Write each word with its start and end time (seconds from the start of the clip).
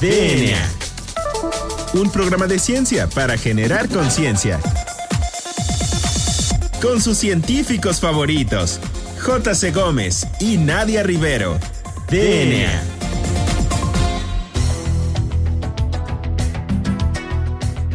DNA. 0.00 0.60
Un 1.94 2.10
programa 2.10 2.46
de 2.46 2.58
ciencia 2.58 3.06
para 3.06 3.38
generar 3.38 3.88
conciencia. 3.88 4.60
Con 6.82 7.00
sus 7.00 7.16
científicos 7.16 7.98
favoritos, 7.98 8.78
J.C. 9.20 9.70
Gómez 9.70 10.26
y 10.38 10.58
Nadia 10.58 11.02
Rivero. 11.02 11.58
DNA. 12.10 12.82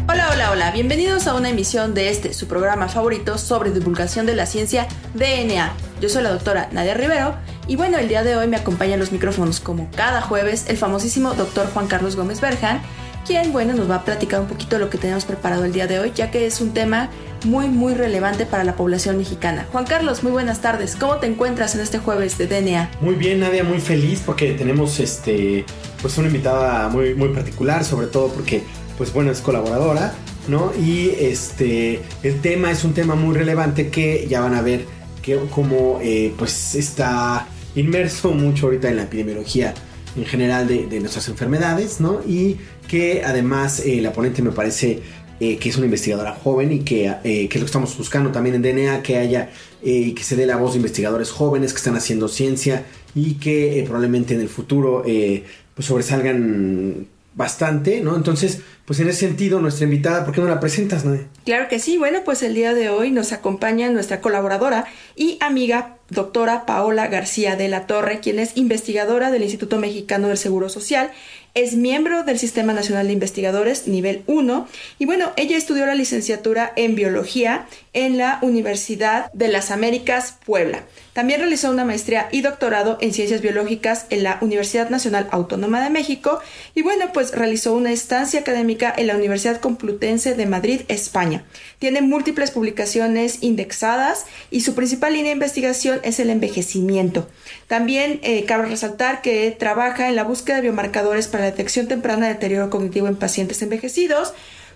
Hola, 0.08 0.30
hola, 0.32 0.50
hola. 0.50 0.70
Bienvenidos 0.72 1.28
a 1.28 1.34
una 1.34 1.50
emisión 1.50 1.94
de 1.94 2.10
este, 2.10 2.34
su 2.34 2.48
programa 2.48 2.88
favorito 2.88 3.38
sobre 3.38 3.70
divulgación 3.70 4.26
de 4.26 4.34
la 4.34 4.46
ciencia 4.46 4.88
DNA. 5.14 5.72
Yo 6.00 6.08
soy 6.08 6.24
la 6.24 6.30
doctora 6.32 6.68
Nadia 6.72 6.94
Rivero 6.94 7.36
y 7.68 7.76
bueno, 7.76 7.98
el 7.98 8.08
día 8.08 8.22
de 8.22 8.36
hoy 8.36 8.48
me 8.48 8.56
acompaña 8.56 8.94
en 8.94 9.00
los 9.00 9.12
micrófonos 9.12 9.60
como 9.60 9.88
cada 9.94 10.20
jueves 10.20 10.64
el 10.68 10.76
famosísimo 10.76 11.34
doctor 11.34 11.68
Juan 11.72 11.86
Carlos 11.86 12.16
Gómez 12.16 12.40
Berjan, 12.40 12.82
quien 13.24 13.52
bueno 13.52 13.74
nos 13.74 13.88
va 13.88 13.96
a 13.96 14.04
platicar 14.04 14.40
un 14.40 14.46
poquito 14.46 14.78
lo 14.78 14.90
que 14.90 14.98
tenemos 14.98 15.24
preparado 15.24 15.64
el 15.64 15.72
día 15.72 15.86
de 15.86 16.00
hoy, 16.00 16.12
ya 16.14 16.30
que 16.30 16.46
es 16.46 16.60
un 16.60 16.72
tema 16.72 17.08
muy 17.44 17.68
muy 17.68 17.94
relevante 17.94 18.46
para 18.46 18.64
la 18.64 18.74
población 18.74 19.16
mexicana. 19.16 19.66
Juan 19.70 19.84
Carlos, 19.84 20.22
muy 20.22 20.32
buenas 20.32 20.60
tardes. 20.60 20.96
¿Cómo 20.96 21.16
te 21.16 21.26
encuentras 21.28 21.74
en 21.74 21.80
este 21.82 21.98
jueves 21.98 22.36
de 22.36 22.46
DNA? 22.46 22.90
Muy 23.00 23.14
bien, 23.14 23.40
Nadia, 23.40 23.62
muy 23.62 23.80
feliz 23.80 24.22
porque 24.24 24.52
tenemos 24.54 24.98
este 24.98 25.64
pues 26.00 26.18
una 26.18 26.26
invitada 26.26 26.88
muy 26.88 27.14
muy 27.14 27.28
particular, 27.28 27.84
sobre 27.84 28.08
todo 28.08 28.28
porque 28.28 28.64
pues 28.98 29.12
bueno, 29.12 29.30
es 29.30 29.40
colaboradora, 29.40 30.14
¿no? 30.48 30.72
Y 30.74 31.10
este 31.18 32.02
el 32.24 32.40
tema 32.40 32.72
es 32.72 32.82
un 32.82 32.92
tema 32.92 33.14
muy 33.14 33.36
relevante 33.36 33.88
que 33.88 34.26
ya 34.28 34.40
van 34.40 34.54
a 34.54 34.62
ver 34.62 34.84
que 35.22 35.38
como 35.54 36.00
eh, 36.02 36.34
pues 36.36 36.74
está 36.74 37.46
inmerso 37.74 38.32
mucho 38.32 38.66
ahorita 38.66 38.88
en 38.88 38.96
la 38.96 39.04
epidemiología 39.04 39.74
en 40.16 40.26
general 40.26 40.68
de, 40.68 41.00
nuestras 41.00 41.28
enfermedades, 41.28 42.00
¿no? 42.00 42.20
Y 42.26 42.58
que 42.86 43.22
además 43.24 43.80
eh, 43.80 44.00
la 44.02 44.12
ponente 44.12 44.42
me 44.42 44.50
parece 44.50 45.00
eh, 45.40 45.56
que 45.56 45.70
es 45.70 45.76
una 45.76 45.86
investigadora 45.86 46.34
joven 46.34 46.70
y 46.70 46.80
que, 46.80 47.14
que, 47.22 47.44
es 47.44 47.54
lo 47.54 47.60
que 47.60 47.64
estamos 47.64 47.96
buscando 47.96 48.30
también 48.30 48.56
en 48.56 48.62
DNA, 48.62 49.02
que 49.02 49.16
haya, 49.16 49.50
que 49.82 50.20
se 50.22 50.36
dé 50.36 50.44
la 50.46 50.56
voz 50.56 50.72
de 50.72 50.76
investigadores 50.76 51.30
jóvenes 51.30 51.72
que 51.72 51.78
están 51.78 51.96
haciendo 51.96 52.28
ciencia 52.28 52.84
y 53.14 53.34
que 53.34 53.82
probablemente 53.86 54.34
en 54.34 54.40
el 54.40 54.48
futuro 54.48 55.02
pues 55.02 55.86
sobresalgan 55.86 57.08
bastante, 57.34 58.00
¿no? 58.00 58.16
Entonces, 58.16 58.60
pues 58.84 59.00
en 59.00 59.08
ese 59.08 59.20
sentido, 59.20 59.60
nuestra 59.60 59.84
invitada, 59.84 60.24
¿por 60.24 60.34
qué 60.34 60.40
no 60.40 60.48
la 60.48 60.60
presentas, 60.60 61.04
Nadia? 61.04 61.26
Claro 61.44 61.68
que 61.68 61.78
sí, 61.78 61.96
bueno, 61.96 62.20
pues 62.24 62.42
el 62.42 62.54
día 62.54 62.74
de 62.74 62.90
hoy 62.90 63.10
nos 63.10 63.32
acompaña 63.32 63.90
nuestra 63.90 64.20
colaboradora 64.20 64.84
y 65.16 65.38
amiga 65.40 65.96
doctora 66.10 66.66
Paola 66.66 67.06
García 67.06 67.56
de 67.56 67.68
la 67.68 67.86
Torre, 67.86 68.20
quien 68.20 68.38
es 68.38 68.56
investigadora 68.56 69.30
del 69.30 69.42
Instituto 69.42 69.78
Mexicano 69.78 70.28
del 70.28 70.36
Seguro 70.36 70.68
Social 70.68 71.10
es 71.54 71.74
miembro 71.74 72.24
del 72.24 72.38
Sistema 72.38 72.72
Nacional 72.72 73.06
de 73.06 73.12
Investigadores 73.12 73.86
nivel 73.86 74.22
1 74.26 74.68
y 74.98 75.04
bueno, 75.04 75.32
ella 75.36 75.56
estudió 75.56 75.84
la 75.84 75.94
licenciatura 75.94 76.72
en 76.76 76.94
biología 76.94 77.66
en 77.92 78.16
la 78.16 78.38
Universidad 78.40 79.30
de 79.32 79.48
las 79.48 79.70
Américas 79.70 80.38
Puebla. 80.46 80.84
También 81.12 81.40
realizó 81.40 81.70
una 81.70 81.84
maestría 81.84 82.28
y 82.32 82.40
doctorado 82.40 82.96
en 83.02 83.12
ciencias 83.12 83.42
biológicas 83.42 84.06
en 84.08 84.22
la 84.22 84.38
Universidad 84.40 84.88
Nacional 84.88 85.28
Autónoma 85.30 85.82
de 85.82 85.90
México 85.90 86.40
y 86.74 86.80
bueno, 86.80 87.12
pues 87.12 87.32
realizó 87.32 87.74
una 87.74 87.92
estancia 87.92 88.40
académica 88.40 88.92
en 88.96 89.08
la 89.08 89.16
Universidad 89.16 89.60
Complutense 89.60 90.34
de 90.34 90.46
Madrid, 90.46 90.82
España. 90.88 91.44
Tiene 91.78 92.00
múltiples 92.00 92.50
publicaciones 92.50 93.42
indexadas 93.42 94.24
y 94.50 94.62
su 94.62 94.74
principal 94.74 95.12
línea 95.12 95.28
de 95.28 95.34
investigación 95.34 96.00
es 96.02 96.18
el 96.18 96.30
envejecimiento. 96.30 97.28
También 97.66 98.20
eh, 98.22 98.44
cabe 98.46 98.66
resaltar 98.66 99.20
que 99.20 99.50
trabaja 99.50 100.08
en 100.08 100.16
la 100.16 100.24
búsqueda 100.24 100.56
de 100.56 100.62
biomarcadores 100.62 101.28
para 101.28 101.41
la 101.42 101.50
detección 101.50 101.88
temprana 101.88 102.26
de 102.26 102.34
deterioro 102.34 102.70
cognitivo 102.70 103.08
en 103.08 103.16
pacientes 103.16 103.60
envejecidos 103.62 104.32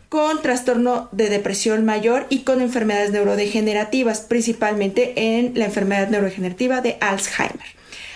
con 0.09 0.41
trastorno 0.41 1.09
de 1.13 1.29
depresión 1.29 1.85
mayor 1.85 2.27
y 2.29 2.41
con 2.41 2.61
enfermedades 2.61 3.11
neurodegenerativas, 3.11 4.21
principalmente 4.21 5.15
en 5.17 5.53
la 5.57 5.65
enfermedad 5.65 6.09
neurodegenerativa 6.09 6.81
de 6.81 6.97
Alzheimer. 7.01 7.67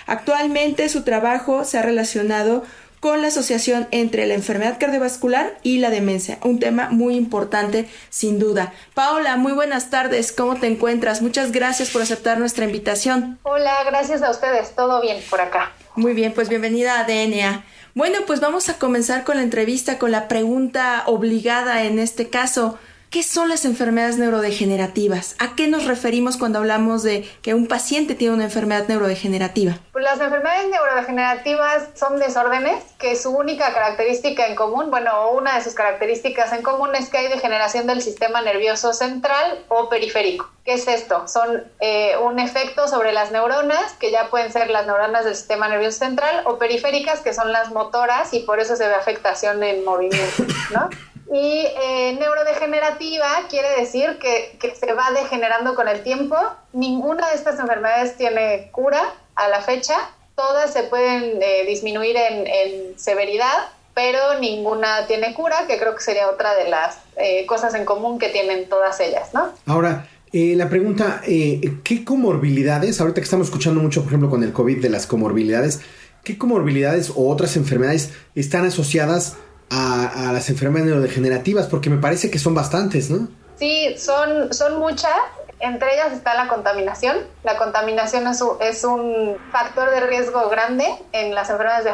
Actualmente 0.06 0.88
su 0.88 1.02
trabajo 1.02 1.64
se 1.64 1.78
ha 1.78 1.82
relacionado 1.82 2.64
con 3.00 3.22
la 3.22 3.28
asociación 3.28 3.88
entre 3.92 4.26
la 4.26 4.34
enfermedad 4.34 4.76
cardiovascular 4.78 5.58
y 5.62 5.78
la 5.78 5.88
demencia, 5.88 6.38
un 6.44 6.60
tema 6.60 6.90
muy 6.90 7.16
importante 7.16 7.88
sin 8.10 8.38
duda. 8.38 8.74
Paola, 8.92 9.36
muy 9.36 9.52
buenas 9.52 9.88
tardes, 9.88 10.32
¿cómo 10.32 10.56
te 10.56 10.66
encuentras? 10.66 11.22
Muchas 11.22 11.50
gracias 11.50 11.90
por 11.90 12.02
aceptar 12.02 12.38
nuestra 12.38 12.66
invitación. 12.66 13.38
Hola, 13.42 13.72
gracias 13.86 14.22
a 14.22 14.30
ustedes, 14.30 14.74
todo 14.76 15.00
bien 15.00 15.18
por 15.30 15.40
acá. 15.40 15.72
Muy 15.96 16.12
bien, 16.12 16.32
pues 16.34 16.48
bienvenida 16.48 17.00
a 17.00 17.04
DNA. 17.04 17.64
Bueno, 17.94 18.18
pues 18.26 18.40
vamos 18.40 18.68
a 18.68 18.78
comenzar 18.78 19.24
con 19.24 19.36
la 19.36 19.42
entrevista, 19.42 19.98
con 19.98 20.12
la 20.12 20.28
pregunta 20.28 21.02
obligada 21.06 21.84
en 21.84 21.98
este 21.98 22.28
caso. 22.30 22.78
¿Qué 23.10 23.24
son 23.24 23.48
las 23.48 23.64
enfermedades 23.64 24.18
neurodegenerativas? 24.18 25.34
¿A 25.40 25.56
qué 25.56 25.66
nos 25.66 25.86
referimos 25.86 26.36
cuando 26.36 26.60
hablamos 26.60 27.02
de 27.02 27.28
que 27.42 27.54
un 27.54 27.66
paciente 27.66 28.14
tiene 28.14 28.34
una 28.34 28.44
enfermedad 28.44 28.86
neurodegenerativa? 28.86 29.78
Pues 29.90 30.04
las 30.04 30.20
enfermedades 30.20 30.70
neurodegenerativas 30.70 31.88
son 31.96 32.20
desórdenes 32.20 32.84
que 33.00 33.16
su 33.16 33.30
única 33.30 33.74
característica 33.74 34.46
en 34.46 34.54
común, 34.54 34.92
bueno, 34.92 35.32
una 35.32 35.56
de 35.56 35.64
sus 35.64 35.74
características 35.74 36.52
en 36.52 36.62
común 36.62 36.94
es 36.94 37.08
que 37.08 37.18
hay 37.18 37.26
degeneración 37.26 37.88
del 37.88 38.00
sistema 38.00 38.42
nervioso 38.42 38.92
central 38.92 39.64
o 39.66 39.88
periférico. 39.88 40.48
¿Qué 40.64 40.74
es 40.74 40.86
esto? 40.86 41.26
Son 41.26 41.64
eh, 41.80 42.16
un 42.18 42.38
efecto 42.38 42.86
sobre 42.86 43.12
las 43.12 43.32
neuronas, 43.32 43.92
que 43.94 44.12
ya 44.12 44.30
pueden 44.30 44.52
ser 44.52 44.70
las 44.70 44.86
neuronas 44.86 45.24
del 45.24 45.34
sistema 45.34 45.68
nervioso 45.68 45.98
central, 45.98 46.42
o 46.44 46.58
periféricas, 46.58 47.18
que 47.22 47.34
son 47.34 47.50
las 47.50 47.72
motoras, 47.72 48.32
y 48.34 48.40
por 48.40 48.60
eso 48.60 48.76
se 48.76 48.86
ve 48.86 48.94
afectación 48.94 49.64
en 49.64 49.84
movimiento, 49.84 50.44
¿no? 50.70 50.88
Y 51.32 51.64
eh, 51.80 52.16
neurodegenerativa 52.18 53.28
quiere 53.48 53.68
decir 53.78 54.18
que, 54.18 54.58
se 54.74 54.92
va 54.94 55.12
degenerando 55.12 55.76
con 55.76 55.86
el 55.86 56.02
tiempo. 56.02 56.36
Ninguna 56.72 57.28
de 57.28 57.34
estas 57.34 57.60
enfermedades 57.60 58.16
tiene 58.16 58.68
cura 58.72 59.00
a 59.36 59.48
la 59.48 59.60
fecha. 59.60 59.94
Todas 60.34 60.72
se 60.72 60.82
pueden 60.84 61.40
eh, 61.40 61.64
disminuir 61.66 62.16
en, 62.16 62.98
severidad, 62.98 63.68
pero 63.94 64.40
ninguna 64.40 65.06
tiene 65.06 65.32
cura, 65.32 65.66
que 65.68 65.78
creo 65.78 65.94
que 65.94 66.02
sería 66.02 66.28
otra 66.28 66.54
de 66.56 66.68
las 66.68 66.98
eh, 67.16 67.46
cosas 67.46 67.74
en 67.74 67.84
común 67.84 68.18
que 68.18 68.30
tienen 68.30 68.68
todas 68.68 68.98
ellas, 68.98 69.32
¿no? 69.32 69.52
Ahora, 69.66 70.08
la 70.32 70.68
pregunta, 70.68 71.22
¿qué 71.24 72.04
comorbilidades, 72.04 73.00
ahorita 73.00 73.20
que 73.20 73.24
estamos 73.24 73.46
escuchando 73.48 73.80
mucho, 73.80 74.00
por 74.02 74.10
ejemplo, 74.10 74.30
con 74.30 74.42
el 74.42 74.52
COVID 74.52 74.82
de 74.82 74.88
las 74.88 75.06
comorbilidades, 75.06 75.80
¿qué 76.24 76.38
comorbilidades 76.38 77.10
o 77.10 77.28
otras 77.28 77.56
enfermedades 77.56 78.12
están 78.34 78.64
asociadas 78.64 79.36
a, 79.70 80.30
las 80.32 80.50
enfermedades 80.50 80.92
neurodegenerativas? 80.92 81.66
Porque 81.66 81.90
me 81.90 81.98
parece 81.98 82.30
que 82.30 82.38
son 82.38 82.54
bastantes, 82.54 83.10
¿no? 83.10 83.28
Sí, 83.58 83.94
son, 83.98 84.52
son 84.52 84.78
muchas. 84.78 85.12
Entre 85.60 85.94
ellas 85.94 86.12
está 86.12 86.34
la 86.34 86.48
contaminación. 86.48 87.16
La 87.44 87.56
contaminación 87.56 88.26
es 88.26 88.40
un, 88.40 88.56
es 88.60 88.84
un 88.84 89.36
factor 89.52 89.90
de 89.90 90.00
riesgo 90.00 90.48
grande 90.48 90.86
en 91.12 91.34
las 91.34 91.50
enfermedades 91.50 91.86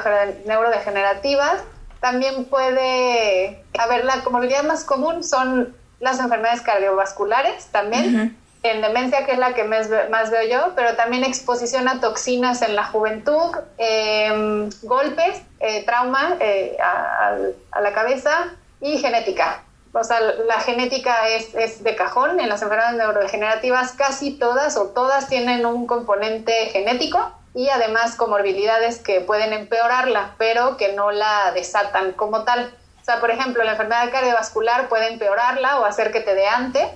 neurodegenerativas. 0.47 1.63
También 2.01 2.45
puede 2.45 3.65
haber 3.79 4.05
la 4.05 4.23
comorbilidad 4.23 4.63
más 4.65 4.85
común 4.85 5.25
son 5.25 5.75
las 5.99 6.21
enfermedades 6.21 6.61
cardiovasculares 6.61 7.67
también 7.73 8.37
en 8.63 8.83
demencia, 8.83 9.25
que 9.25 9.33
es 9.33 9.39
la 9.39 9.55
que 9.55 9.65
más, 9.65 9.89
más 10.11 10.31
veo 10.31 10.49
yo, 10.49 10.73
pero 10.75 10.97
también 10.97 11.25
exposición 11.25 11.89
a 11.89 12.01
toxinas 12.01 12.63
en 12.63 12.75
la 12.75 12.85
juventud, 12.85 13.57
em, 13.79 14.71
golpes, 14.83 15.43
eh, 15.61 15.85
trauma 15.85 16.37
eh, 16.41 16.77
a, 16.83 17.81
la 17.81 17.93
cabeza 17.93 18.55
y 18.81 18.99
genética. 18.99 19.63
O 19.93 20.05
sea, 20.05 20.21
la 20.21 20.61
genética 20.61 21.29
es, 21.29 21.55
es, 21.55 21.83
de 21.83 21.95
cajón. 21.97 22.39
En 22.41 22.49
las 22.49 22.61
enfermedades 22.61 22.99
neurodegenerativas 22.99 23.93
casi 23.93 24.33
todas 24.33 24.77
o 24.77 24.89
todas 24.89 25.29
tienen 25.29 25.65
un 25.65 25.87
componente 25.87 26.67
genético 26.67 27.33
y 27.55 27.71
además 27.71 28.17
comorbilidades 28.17 28.99
que 28.99 29.23
pueden 29.23 29.55
empeorarla, 29.55 30.35
pero 30.37 30.77
que 30.77 30.93
no 30.93 31.11
la 31.11 31.53
desatan 31.53 32.13
como 32.13 32.45
tal. 32.45 32.71
O 33.07 33.13
sea, 33.13 33.21
por 33.21 33.31
ejemplo, 33.31 33.63
la 33.63 33.71
enfermedad 33.71 34.11
cardiovascular 34.11 34.89
puede 34.89 35.13
empeorarla 35.13 35.79
o 35.79 35.85
hacer 35.85 36.11
que 36.11 36.19
te 36.19 36.35
dé 36.35 36.49
ante, 36.49 36.89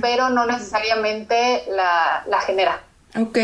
pero 0.00 0.28
no 0.28 0.44
necesariamente 0.44 1.62
la, 1.70 2.24
la 2.26 2.40
genera. 2.40 2.80
Ok. 3.16 3.38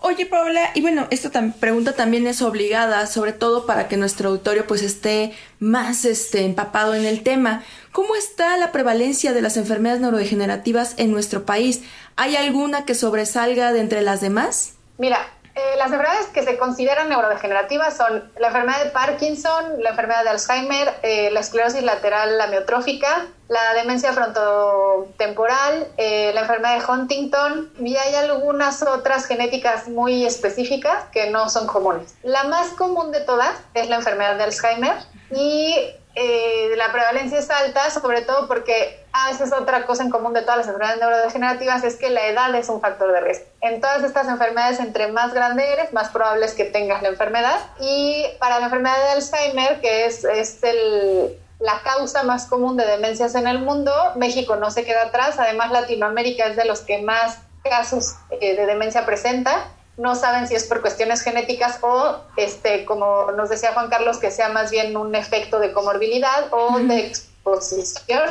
Oye, 0.00 0.26
Paola, 0.26 0.72
y 0.74 0.80
bueno, 0.80 1.06
esta 1.10 1.30
pregunta 1.60 1.92
también 1.92 2.26
es 2.26 2.42
obligada, 2.42 3.06
sobre 3.06 3.32
todo 3.32 3.66
para 3.66 3.86
que 3.86 3.96
nuestro 3.96 4.30
auditorio 4.30 4.66
pues 4.66 4.82
esté 4.82 5.32
más 5.60 6.04
este, 6.04 6.44
empapado 6.44 6.96
en 6.96 7.04
el 7.04 7.22
tema. 7.22 7.62
¿Cómo 7.92 8.16
está 8.16 8.56
la 8.56 8.72
prevalencia 8.72 9.32
de 9.32 9.40
las 9.40 9.56
enfermedades 9.56 10.00
neurodegenerativas 10.00 10.94
en 10.96 11.12
nuestro 11.12 11.44
país? 11.44 11.82
¿Hay 12.16 12.34
alguna 12.34 12.84
que 12.84 12.96
sobresalga 12.96 13.72
de 13.72 13.78
entre 13.78 14.02
las 14.02 14.20
demás? 14.20 14.72
Mira, 14.98 15.24
Eh, 15.54 15.76
las 15.76 15.86
enfermedades 15.86 16.26
que 16.28 16.42
se 16.42 16.56
consideran 16.56 17.08
neurodegenerativas 17.08 17.96
son 17.96 18.30
la 18.38 18.48
enfermedad 18.48 18.84
de 18.84 18.90
Parkinson, 18.90 19.82
la 19.82 19.90
enfermedad 19.90 20.22
de 20.22 20.30
Alzheimer, 20.30 20.94
eh, 21.02 21.30
la 21.32 21.40
esclerosis 21.40 21.82
lateral 21.82 22.40
amiotrófica, 22.40 23.26
la 23.48 23.74
demencia 23.74 24.12
frontotemporal, 24.12 25.88
eh, 25.96 26.30
la 26.34 26.42
enfermedad 26.42 26.78
de 26.78 26.92
Huntington 26.92 27.72
y 27.80 27.96
hay 27.96 28.14
algunas 28.14 28.82
otras 28.82 29.26
genéticas 29.26 29.88
muy 29.88 30.24
específicas 30.24 31.04
que 31.12 31.30
no 31.30 31.48
son 31.48 31.66
comunes. 31.66 32.14
La 32.22 32.44
más 32.44 32.68
común 32.68 33.10
de 33.10 33.20
todas 33.20 33.52
es 33.74 33.88
la 33.88 33.96
enfermedad 33.96 34.36
de 34.36 34.44
Alzheimer 34.44 34.96
y 35.32 35.74
eh, 36.14 36.74
la 36.76 36.90
prevalencia 36.90 37.38
es 37.38 37.50
alta, 37.50 37.88
sobre 37.90 38.22
todo 38.22 38.48
porque, 38.48 39.04
ah, 39.12 39.30
esa 39.30 39.44
es 39.44 39.52
otra 39.52 39.86
cosa 39.86 40.02
en 40.02 40.10
común 40.10 40.32
de 40.32 40.42
todas 40.42 40.58
las 40.58 40.66
enfermedades 40.66 41.00
neurodegenerativas, 41.00 41.84
es 41.84 41.96
que 41.96 42.10
la 42.10 42.26
edad 42.26 42.54
es 42.54 42.68
un 42.68 42.80
factor 42.80 43.12
de 43.12 43.20
riesgo. 43.20 43.46
En 43.60 43.80
todas 43.80 44.02
estas 44.02 44.26
enfermedades, 44.28 44.80
entre 44.80 45.12
más 45.12 45.32
grande 45.32 45.72
eres, 45.72 45.92
más 45.92 46.08
probable 46.08 46.46
es 46.46 46.54
que 46.54 46.64
tengas 46.64 47.02
la 47.02 47.08
enfermedad. 47.08 47.60
Y 47.80 48.24
para 48.38 48.58
la 48.58 48.66
enfermedad 48.66 48.96
de 48.96 49.10
Alzheimer, 49.10 49.80
que 49.80 50.06
es, 50.06 50.24
es 50.24 50.62
el, 50.64 51.38
la 51.60 51.80
causa 51.82 52.24
más 52.24 52.46
común 52.46 52.76
de 52.76 52.86
demencias 52.86 53.34
en 53.36 53.46
el 53.46 53.60
mundo, 53.60 53.92
México 54.16 54.56
no 54.56 54.70
se 54.70 54.84
queda 54.84 55.02
atrás, 55.04 55.38
además 55.38 55.70
Latinoamérica 55.70 56.46
es 56.46 56.56
de 56.56 56.64
los 56.64 56.80
que 56.80 57.02
más 57.02 57.38
casos 57.62 58.16
eh, 58.40 58.56
de 58.56 58.66
demencia 58.66 59.04
presenta 59.04 59.68
no 60.00 60.14
saben 60.14 60.48
si 60.48 60.54
es 60.54 60.64
por 60.64 60.80
cuestiones 60.80 61.20
genéticas 61.20 61.78
o, 61.82 62.16
este, 62.36 62.86
como 62.86 63.32
nos 63.32 63.50
decía 63.50 63.74
Juan 63.74 63.90
Carlos, 63.90 64.18
que 64.18 64.30
sea 64.30 64.48
más 64.48 64.70
bien 64.70 64.96
un 64.96 65.14
efecto 65.14 65.58
de 65.58 65.72
comorbilidad 65.72 66.52
o 66.52 66.78
de 66.78 67.06
exposición. 67.06 68.22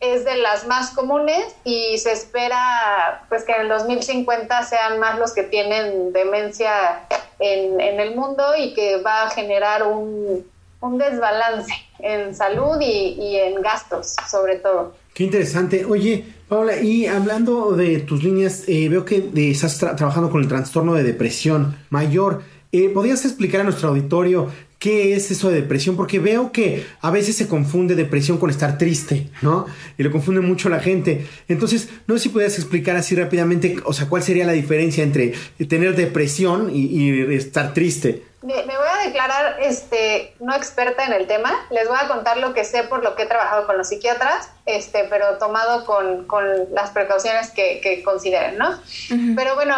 Es 0.00 0.24
de 0.24 0.36
las 0.36 0.66
más 0.66 0.90
comunes 0.90 1.54
y 1.64 1.98
se 1.98 2.12
espera 2.12 3.26
pues 3.28 3.44
que 3.44 3.52
en 3.52 3.62
el 3.62 3.68
2050 3.68 4.62
sean 4.62 4.98
más 5.00 5.18
los 5.18 5.32
que 5.32 5.42
tienen 5.42 6.12
demencia 6.12 7.06
en, 7.38 7.80
en 7.80 8.00
el 8.00 8.14
mundo 8.14 8.44
y 8.56 8.72
que 8.74 9.02
va 9.02 9.24
a 9.24 9.30
generar 9.30 9.82
un, 9.82 10.48
un 10.80 10.98
desbalance 10.98 11.74
en 11.98 12.34
salud 12.34 12.80
y, 12.80 13.16
y 13.20 13.36
en 13.36 13.60
gastos, 13.60 14.14
sobre 14.30 14.56
todo. 14.56 14.94
Qué 15.18 15.24
interesante. 15.24 15.84
Oye, 15.84 16.26
Paula, 16.46 16.80
y 16.80 17.06
hablando 17.06 17.72
de 17.72 17.98
tus 17.98 18.22
líneas, 18.22 18.62
eh, 18.68 18.88
veo 18.88 19.04
que 19.04 19.16
eh, 19.16 19.50
estás 19.50 19.76
trabajando 19.76 20.30
con 20.30 20.40
el 20.40 20.46
trastorno 20.46 20.94
de 20.94 21.02
depresión 21.02 21.74
mayor. 21.90 22.42
Eh, 22.70 22.88
¿Podrías 22.90 23.24
explicar 23.24 23.62
a 23.62 23.64
nuestro 23.64 23.88
auditorio 23.88 24.46
qué 24.78 25.16
es 25.16 25.28
eso 25.32 25.50
de 25.50 25.56
depresión? 25.56 25.96
Porque 25.96 26.20
veo 26.20 26.52
que 26.52 26.84
a 27.00 27.10
veces 27.10 27.34
se 27.34 27.48
confunde 27.48 27.96
depresión 27.96 28.38
con 28.38 28.48
estar 28.48 28.78
triste, 28.78 29.26
¿no? 29.42 29.66
Y 29.98 30.04
lo 30.04 30.12
confunde 30.12 30.40
mucho 30.40 30.68
la 30.68 30.78
gente. 30.78 31.26
Entonces, 31.48 31.88
no 32.06 32.14
sé 32.16 32.22
si 32.22 32.28
podrías 32.28 32.56
explicar 32.56 32.94
así 32.94 33.16
rápidamente, 33.16 33.78
o 33.86 33.92
sea, 33.92 34.08
cuál 34.08 34.22
sería 34.22 34.46
la 34.46 34.52
diferencia 34.52 35.02
entre 35.02 35.32
tener 35.66 35.96
depresión 35.96 36.70
y 36.72 37.10
estar 37.34 37.74
triste. 37.74 38.22
Me, 38.40 38.54
voy 38.54 38.86
a 38.88 39.04
declarar 39.04 39.56
este, 39.60 40.32
no 40.38 40.54
experta 40.54 41.04
en 41.04 41.12
el 41.12 41.26
tema. 41.26 41.66
Les 41.70 41.88
voy 41.88 41.96
a 42.00 42.06
contar 42.06 42.36
lo 42.36 42.54
que 42.54 42.64
sé 42.64 42.84
por 42.84 43.02
lo 43.02 43.16
que 43.16 43.24
he 43.24 43.26
trabajado 43.26 43.66
con 43.66 43.76
los 43.76 43.88
psiquiatras, 43.88 44.50
este, 44.64 45.04
pero 45.04 45.38
tomado 45.38 45.84
con, 45.84 46.24
con 46.26 46.72
las 46.72 46.90
precauciones 46.90 47.50
que, 47.50 47.80
que 47.80 48.04
consideren, 48.04 48.56
¿no? 48.56 48.78
Pero 49.34 49.56
bueno, 49.56 49.74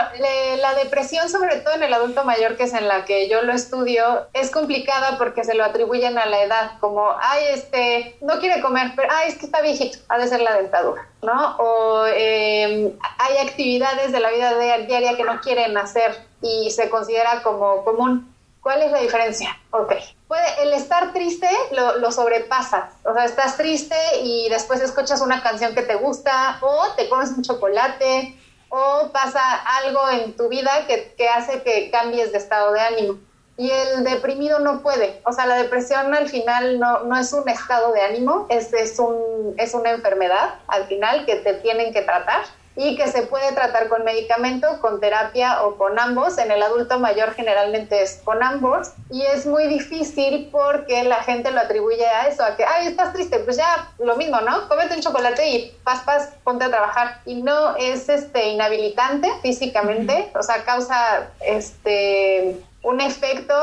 la 0.59 0.75
depresión, 0.75 1.31
sobre 1.31 1.57
todo 1.61 1.75
en 1.75 1.85
el 1.85 1.95
adulto 1.95 2.25
mayor, 2.25 2.59
que 2.59 2.65
es 2.65 2.75
en 2.75 2.87
la 2.87 3.07
que 3.07 3.31
yo 3.31 3.41
lo 3.43 3.53
estudio, 3.53 4.27
es 4.35 4.51
complicada 4.51 5.17
porque 5.17 5.43
se 5.43 5.55
lo 5.55 5.65
atribuyen 5.65 6.19
a 6.19 6.27
la 6.27 6.43
edad, 6.43 6.73
como, 6.81 7.15
ay, 7.19 7.45
este, 7.53 8.17
no 8.21 8.41
quiere 8.41 8.61
comer, 8.61 8.93
pero, 8.95 9.09
ay, 9.11 9.31
es 9.31 9.39
que 9.39 9.47
está 9.47 9.63
viejito, 9.63 9.99
ha 10.09 10.19
de 10.19 10.29
ser 10.29 10.41
la 10.41 10.55
dentadura, 10.57 11.07
¿no? 11.23 11.57
O 11.57 12.07
em, 12.07 12.93
hay 13.19 13.39
actividades 13.39 14.13
de 14.13 14.21
la 14.21 14.31
vida 14.31 14.59
diaria 14.87 15.17
que 15.17 15.25
no 15.25 15.41
quieren 15.41 15.79
hacer 15.79 16.29
y 16.43 16.71
se 16.71 16.91
considera 16.91 17.43
como 17.43 17.85
común. 17.85 18.30
¿Cuál 18.63 18.83
es 18.83 18.93
la 18.93 19.01
diferencia? 19.01 19.59
Ok. 19.71 19.95
Puede, 20.29 20.63
el 20.63 20.73
estar 20.75 21.13
triste 21.13 21.49
lo, 21.73 21.99
lo 21.99 22.13
sobrepasas. 22.13 22.93
O 23.05 23.15
sea, 23.15 23.25
estás 23.25 23.57
triste 23.57 23.97
y 24.23 24.49
después 24.51 24.81
escuchas 24.81 25.21
una 25.23 25.43
canción 25.43 25.75
que 25.75 25.83
te 25.83 25.95
gusta 25.95 26.59
o 26.61 26.93
te 26.97 27.09
comes 27.09 27.31
un 27.31 27.43
chocolate 27.43 28.37
o 28.69 29.11
pasa 29.13 29.41
algo 29.83 30.09
en 30.11 30.37
tu 30.37 30.49
vida 30.49 30.71
que, 30.87 31.15
que 31.17 31.29
hace 31.29 31.63
que 31.63 31.91
cambies 31.91 32.33
de 32.33 32.39
estado 32.39 32.73
de 32.73 32.81
ánimo. 32.81 33.19
Y 33.57 33.71
el 33.71 34.05
deprimido 34.05 34.59
no 34.59 34.81
puede. 34.81 35.21
O 35.27 35.33
sea, 35.33 35.45
la 35.47 35.57
depresión 35.57 36.15
al 36.15 36.29
final 36.29 36.79
no, 36.79 37.01
no 37.01 37.19
es 37.19 37.33
un 37.33 37.47
estado 37.49 37.93
de 37.93 38.01
ánimo, 38.01 38.47
es, 38.49 38.73
es, 38.73 38.99
un, 38.99 39.55
es 39.59 39.75
una 39.75 39.91
enfermedad 39.91 40.55
al 40.67 40.87
final 40.87 41.27
que 41.27 41.37
te 41.37 41.55
tienen 41.55 41.93
que 41.93 42.03
tratar 42.03 42.45
y 42.77 42.97
que 42.97 43.09
se 43.09 43.23
puede 43.23 43.53
tratar 43.53 43.89
con 43.89 44.05
medicamento, 44.05 44.81
con 44.81 45.01
terapia 45.01 45.65
o 45.65 45.77
con 45.77 45.99
ambos. 45.99 46.39
En 46.39 46.51
el 46.51 46.63
adulto 46.63 46.99
mayor 46.99 47.35
generalmente 47.35 48.03
es 48.03 48.21
con 48.25 48.43
ambos 48.43 48.93
y 49.11 49.23
es 49.23 49.45
muy 49.47 49.67
difícil 49.67 50.49
porque 50.53 51.03
la 51.05 51.23
gente 51.23 51.51
lo 51.51 51.61
atribuye 51.61 52.07
a 52.07 52.29
eso, 52.29 52.45
a 52.45 52.57
que, 52.57 52.65
ay, 52.65 52.87
estás 52.87 53.13
triste, 53.13 53.41
pues 53.41 53.57
ya 53.57 53.91
lo 53.99 54.17
mismo, 54.17 54.41
¿no? 54.41 54.69
Cómete 54.69 54.95
un 54.95 55.03
chocolate 55.03 55.49
y 55.49 55.77
paz, 55.85 56.03
paz, 56.05 56.31
ponte 56.45 56.65
a 56.65 56.71
trabajar. 56.71 57.21
Y 57.27 57.43
no 57.43 57.77
es 57.77 58.09
este 58.09 58.49
inhabilitante 58.49 59.29
físicamente, 59.43 60.31
o 60.35 60.43
sea, 60.43 60.65
causa 60.65 61.29
este 61.41 62.57
un 62.83 63.01
efecto 63.03 63.55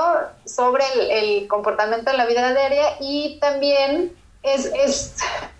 sobre 0.45 0.83
el, 0.94 1.12
el 1.12 1.48
comportamiento 1.48 2.12
en 2.12 2.18
la 2.18 2.27
vida 2.27 2.53
diaria 2.53 2.98
y 3.00 3.39
también 3.39 4.15
es, 4.44 4.65
es 4.75 5.15